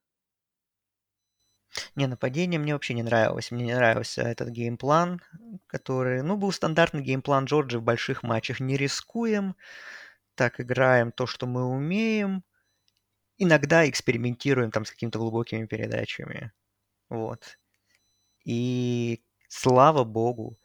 [1.95, 3.51] Не, нападение мне вообще не нравилось.
[3.51, 5.21] Мне не нравился этот геймплан,
[5.67, 8.61] который, ну, был стандартный геймплан Джорджи в больших матчах.
[8.61, 9.57] Не рискуем,
[10.35, 12.45] так играем то, что мы умеем.
[13.39, 16.53] Иногда экспериментируем там с какими-то глубокими передачами.
[17.09, 17.59] Вот.
[18.45, 20.59] И слава богу,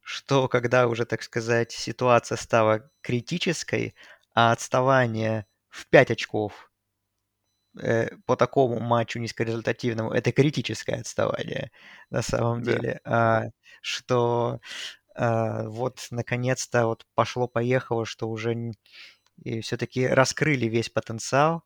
[0.00, 3.94] что когда уже, так сказать, ситуация стала критической,
[4.34, 6.70] а отставание в 5 очков
[8.26, 11.70] по такому матчу низкорезультативному это критическое отставание
[12.10, 12.76] на самом Да.
[12.78, 13.44] деле, а,
[13.82, 14.60] что
[15.16, 18.72] а, вот наконец-то вот пошло-поехало, что уже
[19.62, 21.62] все-таки раскрыли весь потенциал,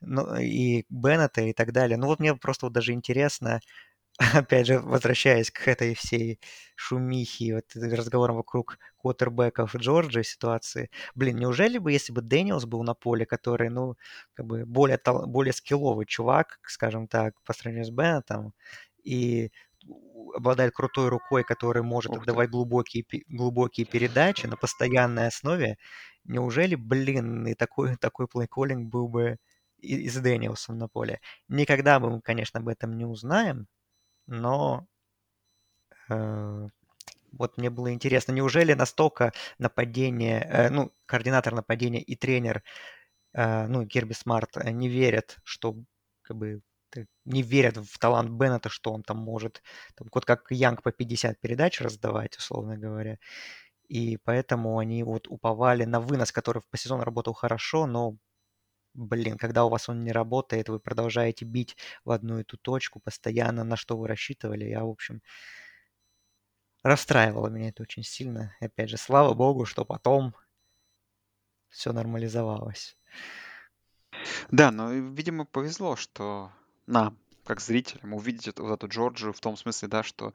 [0.00, 1.96] ну и Беннета и так далее.
[1.98, 3.60] Ну вот мне просто вот даже интересно,
[4.34, 6.38] опять же, возвращаясь к этой всей
[6.76, 12.94] шумихе, вот разговорам вокруг квотербеков Джорджа ситуации, блин, неужели бы, если бы Дэниелс был на
[12.94, 13.96] поле, который, ну,
[14.34, 18.54] как бы более, более скилловый чувак, скажем так, по сравнению с Беннетом,
[19.02, 19.50] и
[20.34, 25.76] обладает крутой рукой, который может Ух отдавать глубокие, глубокие передачи на постоянной основе,
[26.24, 29.38] неужели, блин, и такой, такой плейколлинг был бы
[29.78, 31.20] и, и с Дэниелсом на поле?
[31.48, 33.66] Никогда мы, конечно, об этом не узнаем,
[34.26, 34.86] но
[36.08, 36.68] э,
[37.32, 42.62] вот мне было интересно, неужели настолько нападение, э, ну, координатор нападения и тренер,
[43.34, 45.76] э, ну, Кирби Смарт, не верят, что,
[46.22, 46.62] как бы,
[47.26, 49.62] не верят в талант Беннета, что он там может,
[49.96, 53.18] там, вот как Янг по 50 передач раздавать, условно говоря.
[53.88, 58.16] и поэтому они вот уповали на вынос, который по сезону работал хорошо, но,
[58.94, 63.00] блин, когда у вас он не работает, вы продолжаете бить в одну и ту точку
[63.00, 64.64] постоянно, на что вы рассчитывали.
[64.64, 65.22] Я, в общем,
[66.82, 68.56] расстраивало меня это очень сильно.
[68.60, 70.34] И опять же, слава богу, что потом
[71.68, 72.96] все нормализовалось.
[74.50, 76.52] Да, но, видимо, повезло, что
[76.86, 80.32] нам, как зрителям, увидеть вот эту Джорджию в том смысле, да, что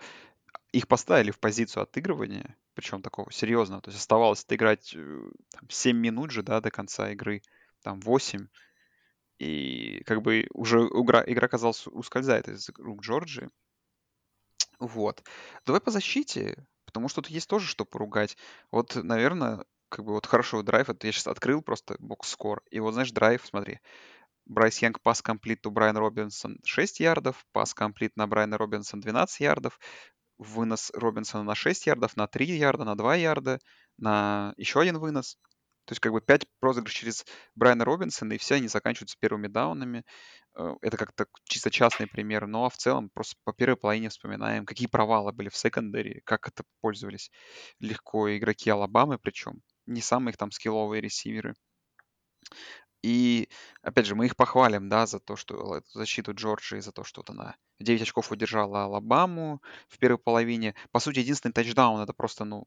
[0.72, 3.82] их поставили в позицию отыгрывания, причем такого серьезного.
[3.82, 7.42] То есть оставалось отыграть э, там, 7 минут же, да, до конца игры,
[7.82, 8.48] там 8.
[9.40, 13.50] И как бы уже игра, игра казалось, ускользает из рук Джорджии.
[14.80, 15.24] Вот.
[15.66, 18.38] Давай по защите, потому что тут есть тоже что поругать.
[18.72, 22.80] Вот, наверное, как бы вот хорошо, драйв, это я сейчас открыл просто box score, и
[22.80, 23.80] вот, знаешь, драйв, смотри,
[24.46, 29.42] Брайс Янг pass complete у Брайан Робинсон 6 ярдов, pass complete на Брайана Робинсон 12
[29.42, 29.80] ярдов,
[30.40, 33.60] вынос Робинсона на 6 ярдов, на 3 ярда, на 2 ярда,
[33.98, 35.38] на еще один вынос.
[35.90, 37.26] То есть как бы 5 розыгрышей через
[37.56, 40.06] Брайана Робинсона, и все они заканчиваются первыми даунами.
[40.56, 44.10] Э, это как-то чисто частный пример, но ну, а в целом просто по первой половине
[44.10, 47.32] вспоминаем, какие провалы были в секондаре, как это пользовались
[47.80, 51.56] легко игроки Алабамы, причем не самые там скилловые ресиверы.
[53.02, 53.50] И,
[53.82, 57.32] опять же, мы их похвалим, да, за то, что защиту Джорджии, за то, что вот
[57.32, 60.76] она 9 очков удержала Алабаму в первой половине.
[60.92, 62.66] По сути, единственный тачдаун это просто, ну,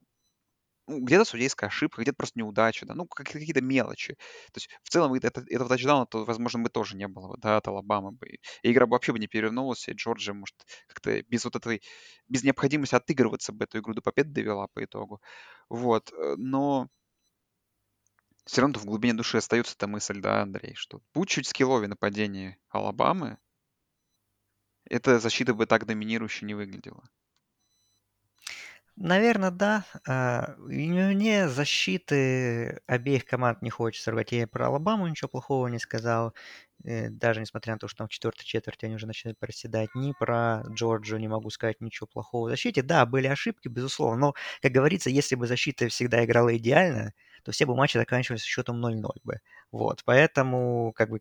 [0.89, 4.15] где-то судейская ошибка, где-то просто неудача, да, ну, какие-то мелочи.
[4.53, 7.69] То есть, в целом, это, этого тачдауна, то, возможно, бы тоже не было, да, от
[7.69, 8.27] Алабамы бы.
[8.29, 8.41] И
[8.73, 10.55] игра бы вообще бы не перевернулась, и Джорджия, может,
[10.89, 11.83] как-то без вот этой,
[12.29, 15.21] без необходимости отыгрываться бы эту игру до победы довела по итогу.
[15.69, 16.89] Вот, э, но
[18.45, 22.57] все равно в глубине души остается эта мысль, да, Андрей, что будь чуть скилловее нападение
[22.69, 23.39] Алабамы,
[24.85, 27.03] эта защита бы так доминирующе не выглядела.
[28.97, 29.85] Наверное, да.
[30.07, 34.33] А, мне защиты обеих команд не хочется рвать.
[34.33, 36.35] Я про Алабаму ничего плохого не сказал.
[36.85, 39.89] Э, даже несмотря на то, что там в четвертой четверти они уже начинают проседать.
[39.95, 42.49] Ни про Джорджию не могу сказать ничего плохого.
[42.49, 44.19] В защите, да, были ошибки, безусловно.
[44.21, 47.15] Но, как говорится, если бы защита всегда играла идеально,
[47.45, 49.41] то все бы матчи заканчивались счетом 0-0 бы.
[49.73, 51.21] Вот, поэтому, как бы,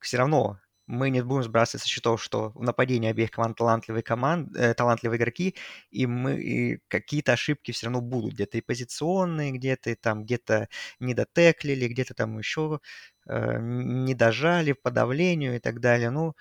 [0.00, 0.58] все равно
[0.90, 5.18] мы не будем сбрасывать со счетов, что в нападении обеих команд талантливые, команд, э, талантливые
[5.18, 5.54] игроки,
[5.90, 10.68] и мы и какие-то ошибки все равно будут, где-то и позиционные, где-то там где-то
[10.98, 12.80] не дотеклили, где-то там еще
[13.26, 16.10] э, не дожали по давлению и так далее.
[16.10, 16.34] Ну,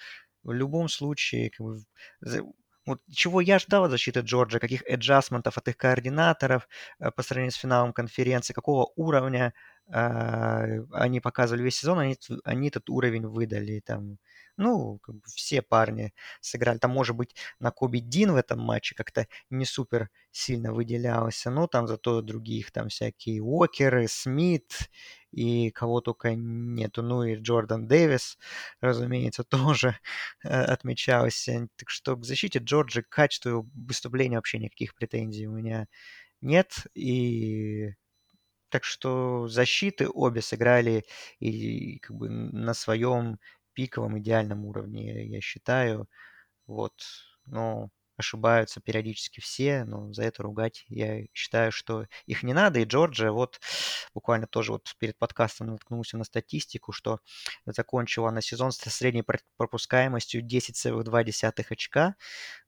[0.44, 1.80] в любом случае, как бы,
[2.86, 6.68] вот чего я ждал от защиты Джорджа, каких эджастментов от их координаторов
[7.00, 9.54] э, по сравнению с финалом конференции, какого уровня
[9.94, 13.82] э, они показывали весь сезон, они, они этот уровень выдали.
[13.86, 14.18] Там,
[14.60, 16.78] ну, как бы все парни сыграли.
[16.80, 21.68] Там, может быть, на Коби Дин в этом матче как-то не супер сильно выделялся, но
[21.68, 24.90] там зато других, там всякие Уокеры, Смит
[25.32, 27.02] и кого только нету.
[27.04, 28.38] Ну и Джордан Дэвис,
[28.82, 29.98] разумеется, тоже
[30.44, 31.70] э, отмечался.
[31.78, 35.88] Так что к защите Джорджи, качеству выступления вообще никаких претензий у меня
[36.42, 36.86] нет.
[36.96, 37.94] И
[38.70, 41.06] так что защиты обе сыграли
[41.40, 43.40] и как бы на своем
[43.80, 46.10] пиковом идеальном уровне, я считаю.
[46.68, 46.94] Вот,
[47.46, 52.80] но ошибаются периодически все, но за это ругать я считаю, что их не надо.
[52.82, 53.62] И Джорджия вот
[54.14, 57.22] буквально тоже вот перед подкастом наткнулся на статистику, что
[57.66, 59.24] закончила на сезон со средней
[59.58, 62.16] пропускаемостью 10,2 очка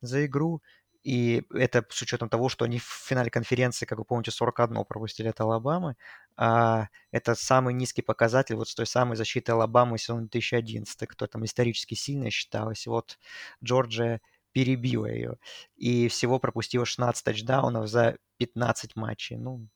[0.00, 0.62] за игру.
[1.02, 5.28] И это с учетом того, что они в финале конференции, как вы помните, 41 пропустили
[5.28, 5.96] от Алабамы.
[6.36, 11.44] А это самый низкий показатель вот с той самой защиты Алабамы сезона 2011, кто там
[11.44, 12.86] исторически сильно считалось.
[12.86, 13.18] Вот
[13.64, 14.20] Джорджия
[14.52, 15.38] перебила ее.
[15.76, 19.36] И всего пропустила 16 тачдаунов за 15 матчей.
[19.36, 19.66] Ну,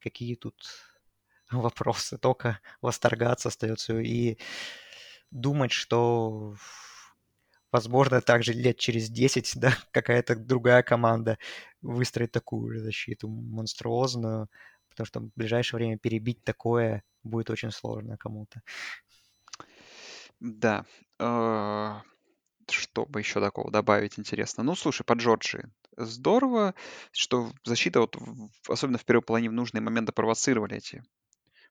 [0.00, 0.56] какие тут
[1.50, 2.18] вопросы?
[2.18, 4.38] Только восторгаться остается и
[5.30, 6.54] думать, что
[7.72, 11.38] возможно, также лет через 10, да, какая-то другая команда
[11.80, 14.48] выстроит такую же защиту монструозную,
[14.90, 18.62] потому что в ближайшее время перебить такое будет очень сложно кому-то.
[20.40, 20.84] Да.
[21.18, 22.02] А,
[22.68, 24.62] что бы еще такого добавить интересно?
[24.62, 25.70] Ну, слушай, по Джорджии.
[25.96, 26.74] Здорово,
[27.12, 28.16] что защита, вот,
[28.68, 31.04] особенно в первой половине, в нужные моменты провоцировали эти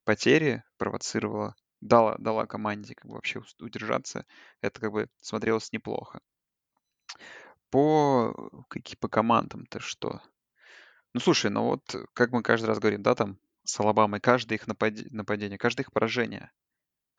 [0.04, 4.26] потери, провоцировала, дала, дала команде как бы вообще удержаться.
[4.62, 6.22] Это как бы смотрелось неплохо.
[7.70, 8.34] По,
[8.70, 10.22] какие, по командам-то что?
[11.14, 14.68] Ну, слушай, ну вот, как мы каждый раз говорим, да, там, с Алабамой, каждое их
[14.68, 16.52] напади- нападение, каждое их поражение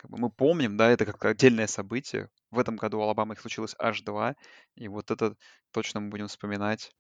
[0.03, 2.29] как бы мы помним, да, это как отдельное событие.
[2.51, 4.35] В этом году у Алабамы их случилось аж два,
[4.75, 5.37] и вот это
[5.71, 6.91] точно мы будем вспоминать.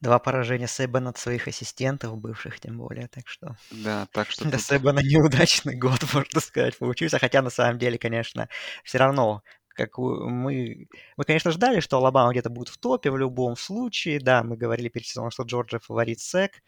[0.00, 4.52] Два поражения Себана от своих ассистентов бывших, тем более, так что Да, так что для
[4.52, 4.62] тут...
[4.62, 7.18] Себана неудачный год, можно сказать, получился.
[7.18, 8.48] Хотя на самом деле, конечно,
[8.84, 9.42] все равно
[9.74, 14.20] как мы, мы, конечно, ждали, что Алабама где-то будет в топе в любом случае.
[14.20, 16.62] Да, мы говорили перед сезоном, что Джорджия фаворит СЭК,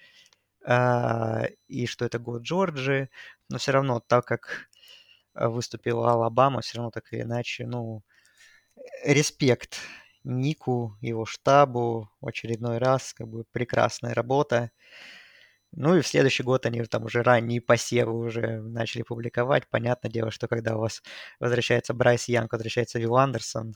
[0.67, 3.11] э, и что это год Джорджии.
[3.51, 4.69] Но все равно, так как
[5.35, 8.03] выступила Алабама, все равно так или иначе, ну,
[9.05, 9.79] респект
[10.25, 14.71] Нику, его штабу очередной раз, как бы прекрасная работа.
[15.73, 19.69] Ну и в следующий год они там уже ранние посевы уже начали публиковать.
[19.69, 21.03] Понятное дело, что когда у вас
[21.41, 23.75] возвращается Брайс Янг, возвращается Вилл Андерсон,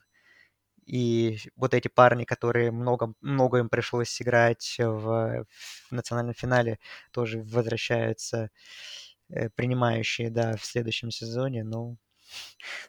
[0.86, 5.44] и вот эти парни, которые много, много им пришлось сыграть в,
[5.88, 6.78] в национальном финале,
[7.10, 8.50] тоже возвращаются
[9.30, 11.64] э, принимающие, да, в следующем сезоне.
[11.64, 11.96] Ну,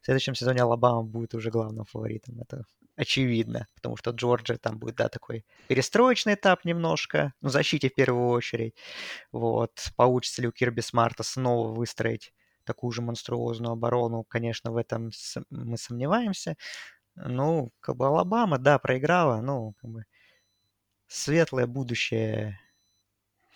[0.02, 2.40] в следующем сезоне Алабама будет уже главным фаворитом.
[2.40, 2.66] Это
[2.98, 8.30] очевидно, потому что Джорджия там будет, да, такой перестроечный этап немножко, ну, защите в первую
[8.30, 8.76] очередь.
[9.32, 12.34] Вот, получится ли у Кирби Смарта снова выстроить
[12.66, 15.12] такую же монструозную оборону, конечно, в этом
[15.50, 16.58] мы сомневаемся.
[17.16, 20.06] Ну, как бы Алабама, да, проиграла, ну, как бы
[21.08, 22.60] светлое будущее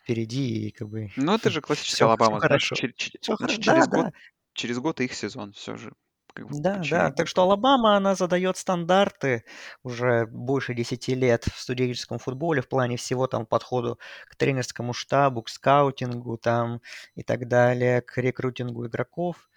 [0.03, 1.11] впереди, и как бы...
[1.15, 2.75] Ну, это же классическая Алабама, знаешь, хорошо.
[2.75, 3.61] через, Все через, хорошо.
[3.61, 4.11] через Да, год, да.
[4.53, 5.93] через год их сезон все же.
[6.36, 7.11] Как бы Да, да.
[7.11, 9.43] Так что Алабама, она задает стандарты
[9.84, 15.41] уже больше 10 лет в студенческом футболе в плане всего там подходу к тренерскому штабу,
[15.43, 16.82] к скаутингу там
[17.15, 19.49] и так далее, к рекрутингу игроков.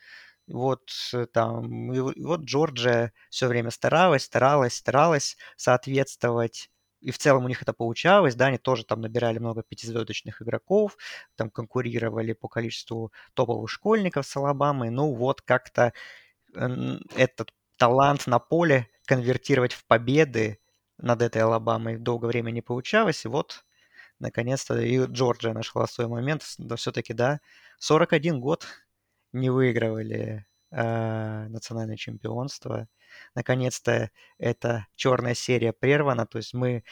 [0.48, 6.70] Вот э, там, и вот- Джорджия все время старалась, старалась, старалась соответствовать
[7.00, 10.96] и в целом у них это получалось, да, они тоже там набирали много пятизвездочных игроков,
[11.36, 15.92] там конкурировали по количеству топовых школьников с Алабамой, ну вот как-то
[16.54, 20.60] этот талант на поле конвертировать в победы
[20.98, 23.64] над этой Алабамой долгое время не получалось, и вот
[24.20, 27.40] наконец-то и Джорджия нашла свой момент, да все-таки, да,
[27.78, 28.66] 41 год
[29.32, 32.88] не выигрывали э, национальное чемпионство.
[33.34, 36.84] Наконец-то эта черная серия прервана, то есть мы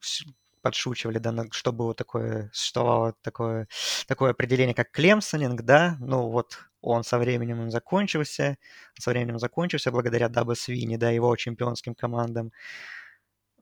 [0.00, 0.24] с-
[0.64, 3.68] подшучивали, да, на- что было такое, существовало такое,
[4.08, 8.58] такое определение, как клемсонинг, да, ну вот он со временем он закончился,
[9.00, 12.52] со временем закончился благодаря Даба Свини, да, его чемпионским командам.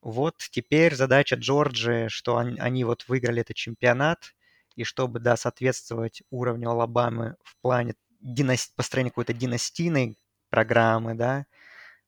[0.02, 4.34] Вот теперь задача Джорджии, что они, они вот выиграли этот чемпионат,
[4.74, 10.18] и чтобы, да, соответствовать уровню Алабамы в плане динас- построения какой-то династийной
[10.50, 11.46] программы, да,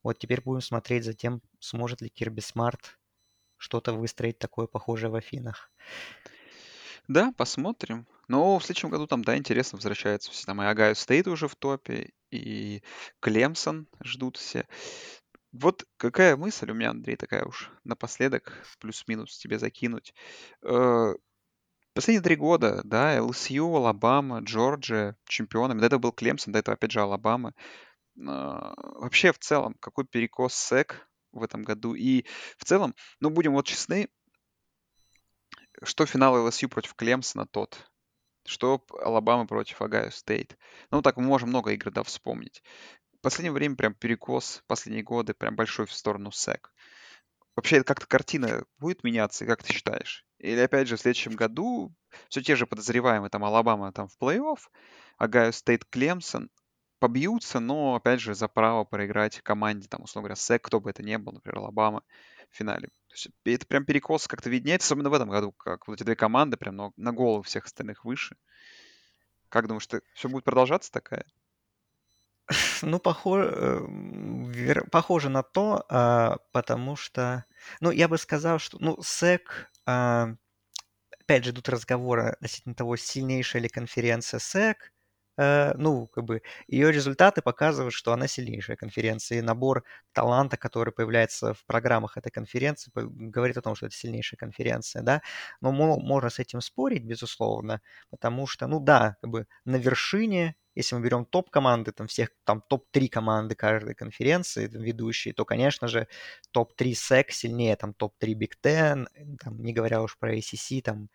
[0.02, 2.98] вот теперь будем смотреть за тем, сможет ли Кирби Смарт
[3.64, 5.70] что-то выстроить такое похожее в Афинах.
[7.08, 8.06] Да, посмотрим.
[8.28, 10.44] Но в следующем году там, да, интересно, возвращаются все.
[10.46, 12.82] Там и Огайо Стейт уже в топе, и
[13.20, 14.66] Клемсон ждут все.
[15.52, 20.14] Вот какая мысль у меня, Андрей, такая уж напоследок, плюс-минус тебе закинуть.
[20.62, 21.14] Э,
[21.94, 25.78] Последние три года, да, ЛСЮ, Алабама, Джорджия чемпионами.
[25.78, 27.54] До этого был Клемсон, до этого опять же Алабама.
[28.26, 31.08] А, Вообще, в целом, какой перекос СЭК
[31.38, 31.94] в этом году?
[31.94, 32.24] И
[32.56, 34.08] в целом, ну, будем вот честны,
[35.82, 37.90] что финал ЛСЮ против Клемсона тот,
[38.46, 40.56] что Алабама против Огайо Стейт.
[40.90, 42.62] Ну, так мы можем много игр, да, вспомнить.
[43.18, 46.72] В последнее время прям перекос, последние годы прям большой в сторону СЭК.
[47.56, 50.26] Вообще, это как-то картина будет меняться, как ты считаешь?
[50.38, 51.94] Или опять же в следующем году
[52.28, 54.58] все те же подозреваемые, там Алабама там в плей-офф,
[55.18, 56.50] Огайо Стейт, Клемсон
[57.04, 61.02] побьются, но опять же за право проиграть команде, там, условно говоря, СЭК, кто бы это
[61.02, 62.02] ни был, например, Алабама
[62.50, 62.88] в финале.
[63.08, 66.16] То есть это прям перекос как-то виднеется, особенно в этом году, как вот эти две
[66.16, 68.36] команды прям на, на голову всех остальных выше.
[69.50, 71.26] Как думаешь, ты все будет продолжаться такая?
[72.80, 73.86] Ну, похоже,
[74.90, 77.44] похоже на то, а, потому что,
[77.80, 80.28] ну, я бы сказал, что, ну, СЭК, а,
[81.20, 84.93] опять же, идут разговоры относительно того, сильнейшая ли конференция СЭК, Э,
[85.36, 91.54] ну, как бы ее результаты показывают, что она сильнейшая конференция, и набор таланта, который появляется
[91.54, 95.22] в программах этой конференции, говорит о том, что это сильнейшая конференция, да.
[95.60, 97.80] Но мо- можно с этим спорить, безусловно,
[98.10, 102.62] потому что, ну да, как бы на вершине, если мы берем топ-команды, там всех, там
[102.68, 106.08] топ-3 команды каждой конференции, там, ведущие, то, конечно же,
[106.52, 109.06] топ-3 SEC сильнее, там топ-3 Big Ten,
[109.42, 111.08] там, не говоря уж про ACC, там,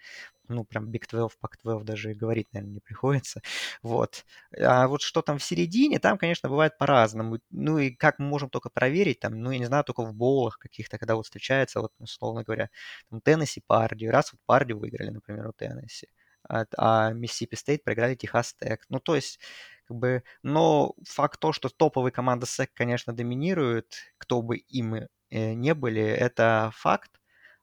[0.47, 3.41] ну, прям Big 12, Pac-12 даже говорить, наверное, не приходится.
[3.83, 4.25] Вот.
[4.59, 7.39] А вот что там в середине, там, конечно, бывает по-разному.
[7.51, 10.57] Ну и как мы можем только проверить, там, ну, я не знаю, только в боулах
[10.57, 12.69] каких-то, когда вот встречается, вот, условно говоря,
[13.09, 14.11] там, Теннесси, Пердью.
[14.11, 16.07] Раз вот Пердью выиграли, например, у Теннесси,
[16.47, 18.85] а, Миссисипи Стейт проиграли Техас Тек.
[18.89, 19.39] Ну, то есть,
[19.85, 25.07] как бы, но факт то, что топовые команды СЭК, конечно, доминируют, кто бы им э,
[25.53, 27.11] не были, это факт.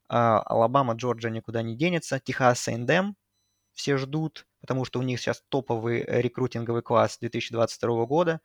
[0.08, 2.20] А, Алабама, Джорджия никуда не денется.
[2.20, 3.16] Техас A&M
[3.74, 8.40] все ждут, потому что у них сейчас топовый рекрутинговый класс 2022 года.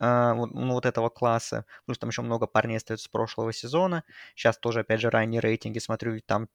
[0.00, 1.64] А, ну, вот этого класса.
[1.86, 4.04] Плюс там еще много парней остается с прошлого сезона.
[4.36, 6.48] Сейчас тоже, опять же, ранние рейтинги смотрю, там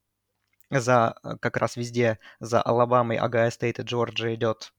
[0.69, 4.73] за как раз везде за Алабамой, Огайо Стейт и Джорджия идет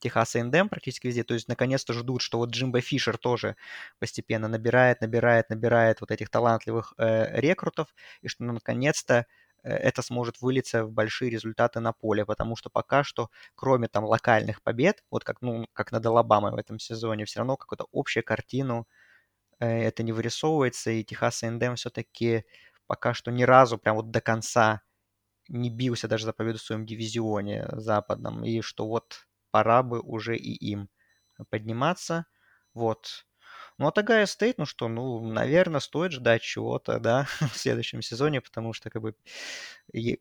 [0.00, 1.24] Техас A&M практически везде.
[1.24, 3.56] То есть наконец-то ждут, что вот Джимбо Фишер тоже
[3.98, 9.26] постепенно набирает, набирает, набирает вот этих талантливых э, рекрутов, и что ну, наконец-то
[9.62, 14.04] э, это сможет вылиться в большие результаты на поле, потому что пока что, кроме там
[14.04, 18.24] локальных побед, вот как, ну, как над Алабамой в этом сезоне, все равно какую-то общую
[18.24, 18.88] картину
[19.60, 22.44] э, это не вырисовывается, и Техас A&M все-таки
[22.86, 24.82] пока что ни разу прям вот до конца
[25.50, 30.36] не бился даже за победу в своем дивизионе западном, и что вот пора бы уже
[30.36, 30.90] и им
[31.50, 32.26] подниматься.
[32.74, 33.26] Вот.
[33.80, 38.42] Ну, а Огайо Стейт, ну что, ну, наверное, стоит ждать чего-то, да, в следующем сезоне,
[38.42, 39.14] потому что, как бы,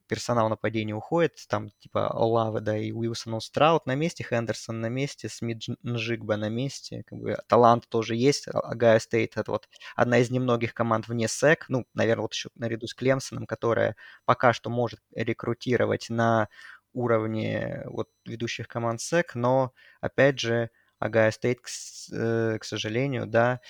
[0.08, 5.28] персонал нападения уходит, там, типа, Олаве, да, и Уилсон Страуд на месте, Хендерсон на месте,
[5.28, 10.30] Смит Нжигба на месте, как бы, талант тоже есть, Огайо Стейт, это вот одна из
[10.32, 15.02] немногих команд вне СЭК, ну, наверное, вот еще наряду с Клемсоном, которая пока что может
[15.14, 16.48] рекрутировать на
[16.94, 20.70] уровне вот ведущих команд СЭК, но, опять же,
[21.00, 21.70] Огайо Стейт, к,
[22.14, 23.62] э, к сожалению, да,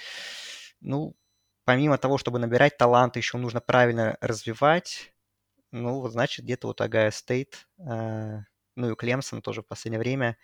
[0.81, 1.15] ну,
[1.65, 5.13] помимо того, чтобы набирать талант, еще нужно правильно развивать,
[5.71, 8.39] ну, значит, где-то вот Огайо Стейт, э,
[8.75, 10.37] ну и Клемсон тоже в последнее время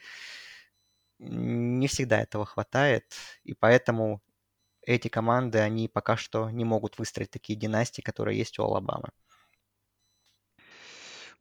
[1.20, 4.22] не всегда этого хватает, и поэтому
[4.82, 9.10] эти команды, они пока что не могут выстроить такие династии, которые есть у Алабамы.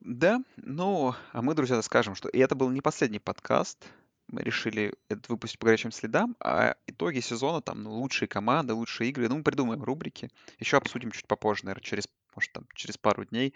[0.00, 3.86] Да, ну, а мы, друзья, скажем, что и это был не последний подкаст.
[4.32, 9.28] Решили этот выпустить по горячим следам, а итоги сезона, там, ну, лучшие команды, лучшие игры,
[9.28, 10.30] ну, мы придумаем рубрики.
[10.58, 13.54] Еще обсудим чуть попозже, наверное, через, может, там, через пару дней.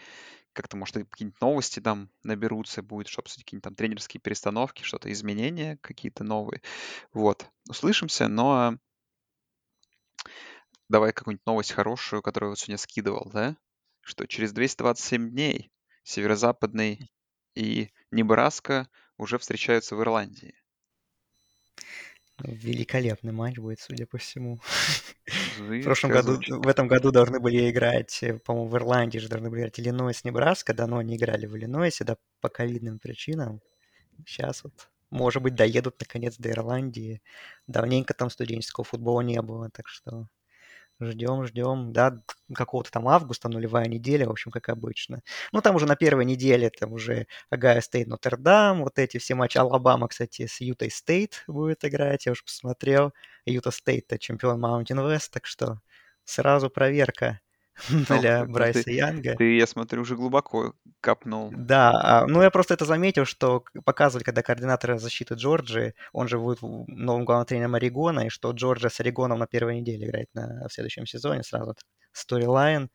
[0.52, 5.78] Как-то, может, какие-нибудь новости там наберутся, будет, чтобы обсудить какие-нибудь там тренерские перестановки, что-то, изменения
[5.80, 6.60] какие-то новые.
[7.12, 8.76] Вот, услышимся, но
[10.88, 13.56] давай какую-нибудь новость хорошую, которую вот сегодня скидывал, да?
[14.02, 15.70] Что через 227 дней
[16.02, 17.10] Северо-Западный
[17.54, 18.88] и Небраска
[19.18, 20.54] уже встречаются в Ирландии.
[22.40, 24.60] Великолепный матч будет, судя по всему.
[25.58, 29.50] в прошлом году, в этом году должны были играть, э, по-моему, в Ирландии же должны
[29.50, 33.60] были играть Иллинойс, Небраска, да, но они играли в Иллинойсе, да, по ковидным причинам.
[34.24, 37.22] Сейчас вот, может быть, доедут наконец до Ирландии.
[37.66, 40.28] Давненько там студенческого футбола не было, так что
[41.00, 42.20] Ждем, ждем, да,
[42.52, 45.22] какого-то там августа, нулевая неделя, в общем, как обычно.
[45.52, 49.58] Ну, там уже на первой неделе, там уже Огайо Стейт, Нотр-Дам, вот эти все матчи.
[49.58, 53.12] Алабама, кстати, с Ютой Стейт будет играть, я уже посмотрел.
[53.46, 55.80] Юта Стейт— это чемпион Маунтин Вест, так что
[56.24, 57.40] сразу проверка
[57.88, 59.36] для Брайса ты, Янга.
[59.36, 61.52] Ты, я смотрю, уже глубоко копнул.
[61.54, 66.38] Да, а, ну я просто это заметил, что показывали, когда координатор защиты Джорджии, он же
[66.38, 70.66] будет новым главным тренером Орегона, и что Джорджия с Орегоном на первой неделе играет на,
[70.68, 71.74] в следующем сезоне, сразу
[72.12, 72.90] сторилайн.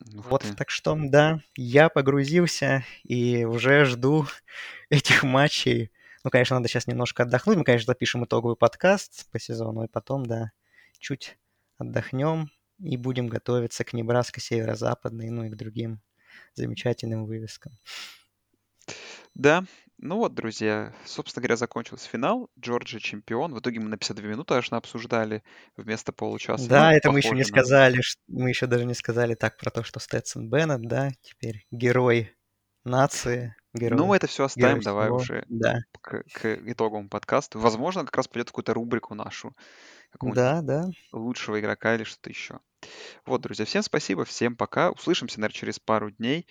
[0.00, 0.54] Вот, ты.
[0.54, 4.26] так что, да, я погрузился и уже жду
[4.90, 5.90] этих матчей.
[6.24, 7.56] Ну, конечно, надо сейчас немножко отдохнуть.
[7.56, 10.52] Мы, конечно, запишем итоговый подкаст по сезону, и потом, да,
[10.98, 11.38] чуть
[11.78, 16.00] отдохнем, и будем готовиться к Небраско северо-западной, ну и к другим
[16.54, 17.72] замечательным вывескам.
[19.34, 19.64] Да,
[19.98, 22.50] ну вот, друзья, собственно говоря, закончился финал.
[22.58, 23.52] Джорджия чемпион.
[23.52, 25.42] В итоге мы на 52 минуты аж обсуждали
[25.76, 26.68] вместо получаса.
[26.68, 27.44] Да, ну, это мы еще не на...
[27.44, 28.00] сказали.
[28.28, 32.32] Мы еще даже не сказали так про то, что Стэтсон Беннет, да, теперь герой
[32.84, 33.56] нации.
[33.74, 35.16] Герой, ну, мы это все оставим, давай всего.
[35.16, 35.80] уже да.
[36.00, 37.58] к, к итоговому подкасту.
[37.58, 39.54] Возможно, как раз придет какую-то рубрику нашу.
[40.20, 40.90] Да, да.
[41.12, 42.60] Лучшего игрока или что-то еще.
[43.26, 44.90] Вот, друзья, всем спасибо, всем пока.
[44.90, 46.46] Услышимся, наверное, через пару дней.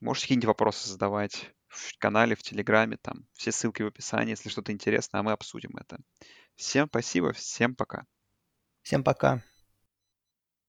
[0.00, 4.72] Можете какие-нибудь вопросы задавать в канале, в Телеграме, там все ссылки в описании, если что-то
[4.72, 5.98] интересно, а мы обсудим это.
[6.54, 8.04] Всем спасибо, всем пока.
[8.82, 9.42] Всем пока.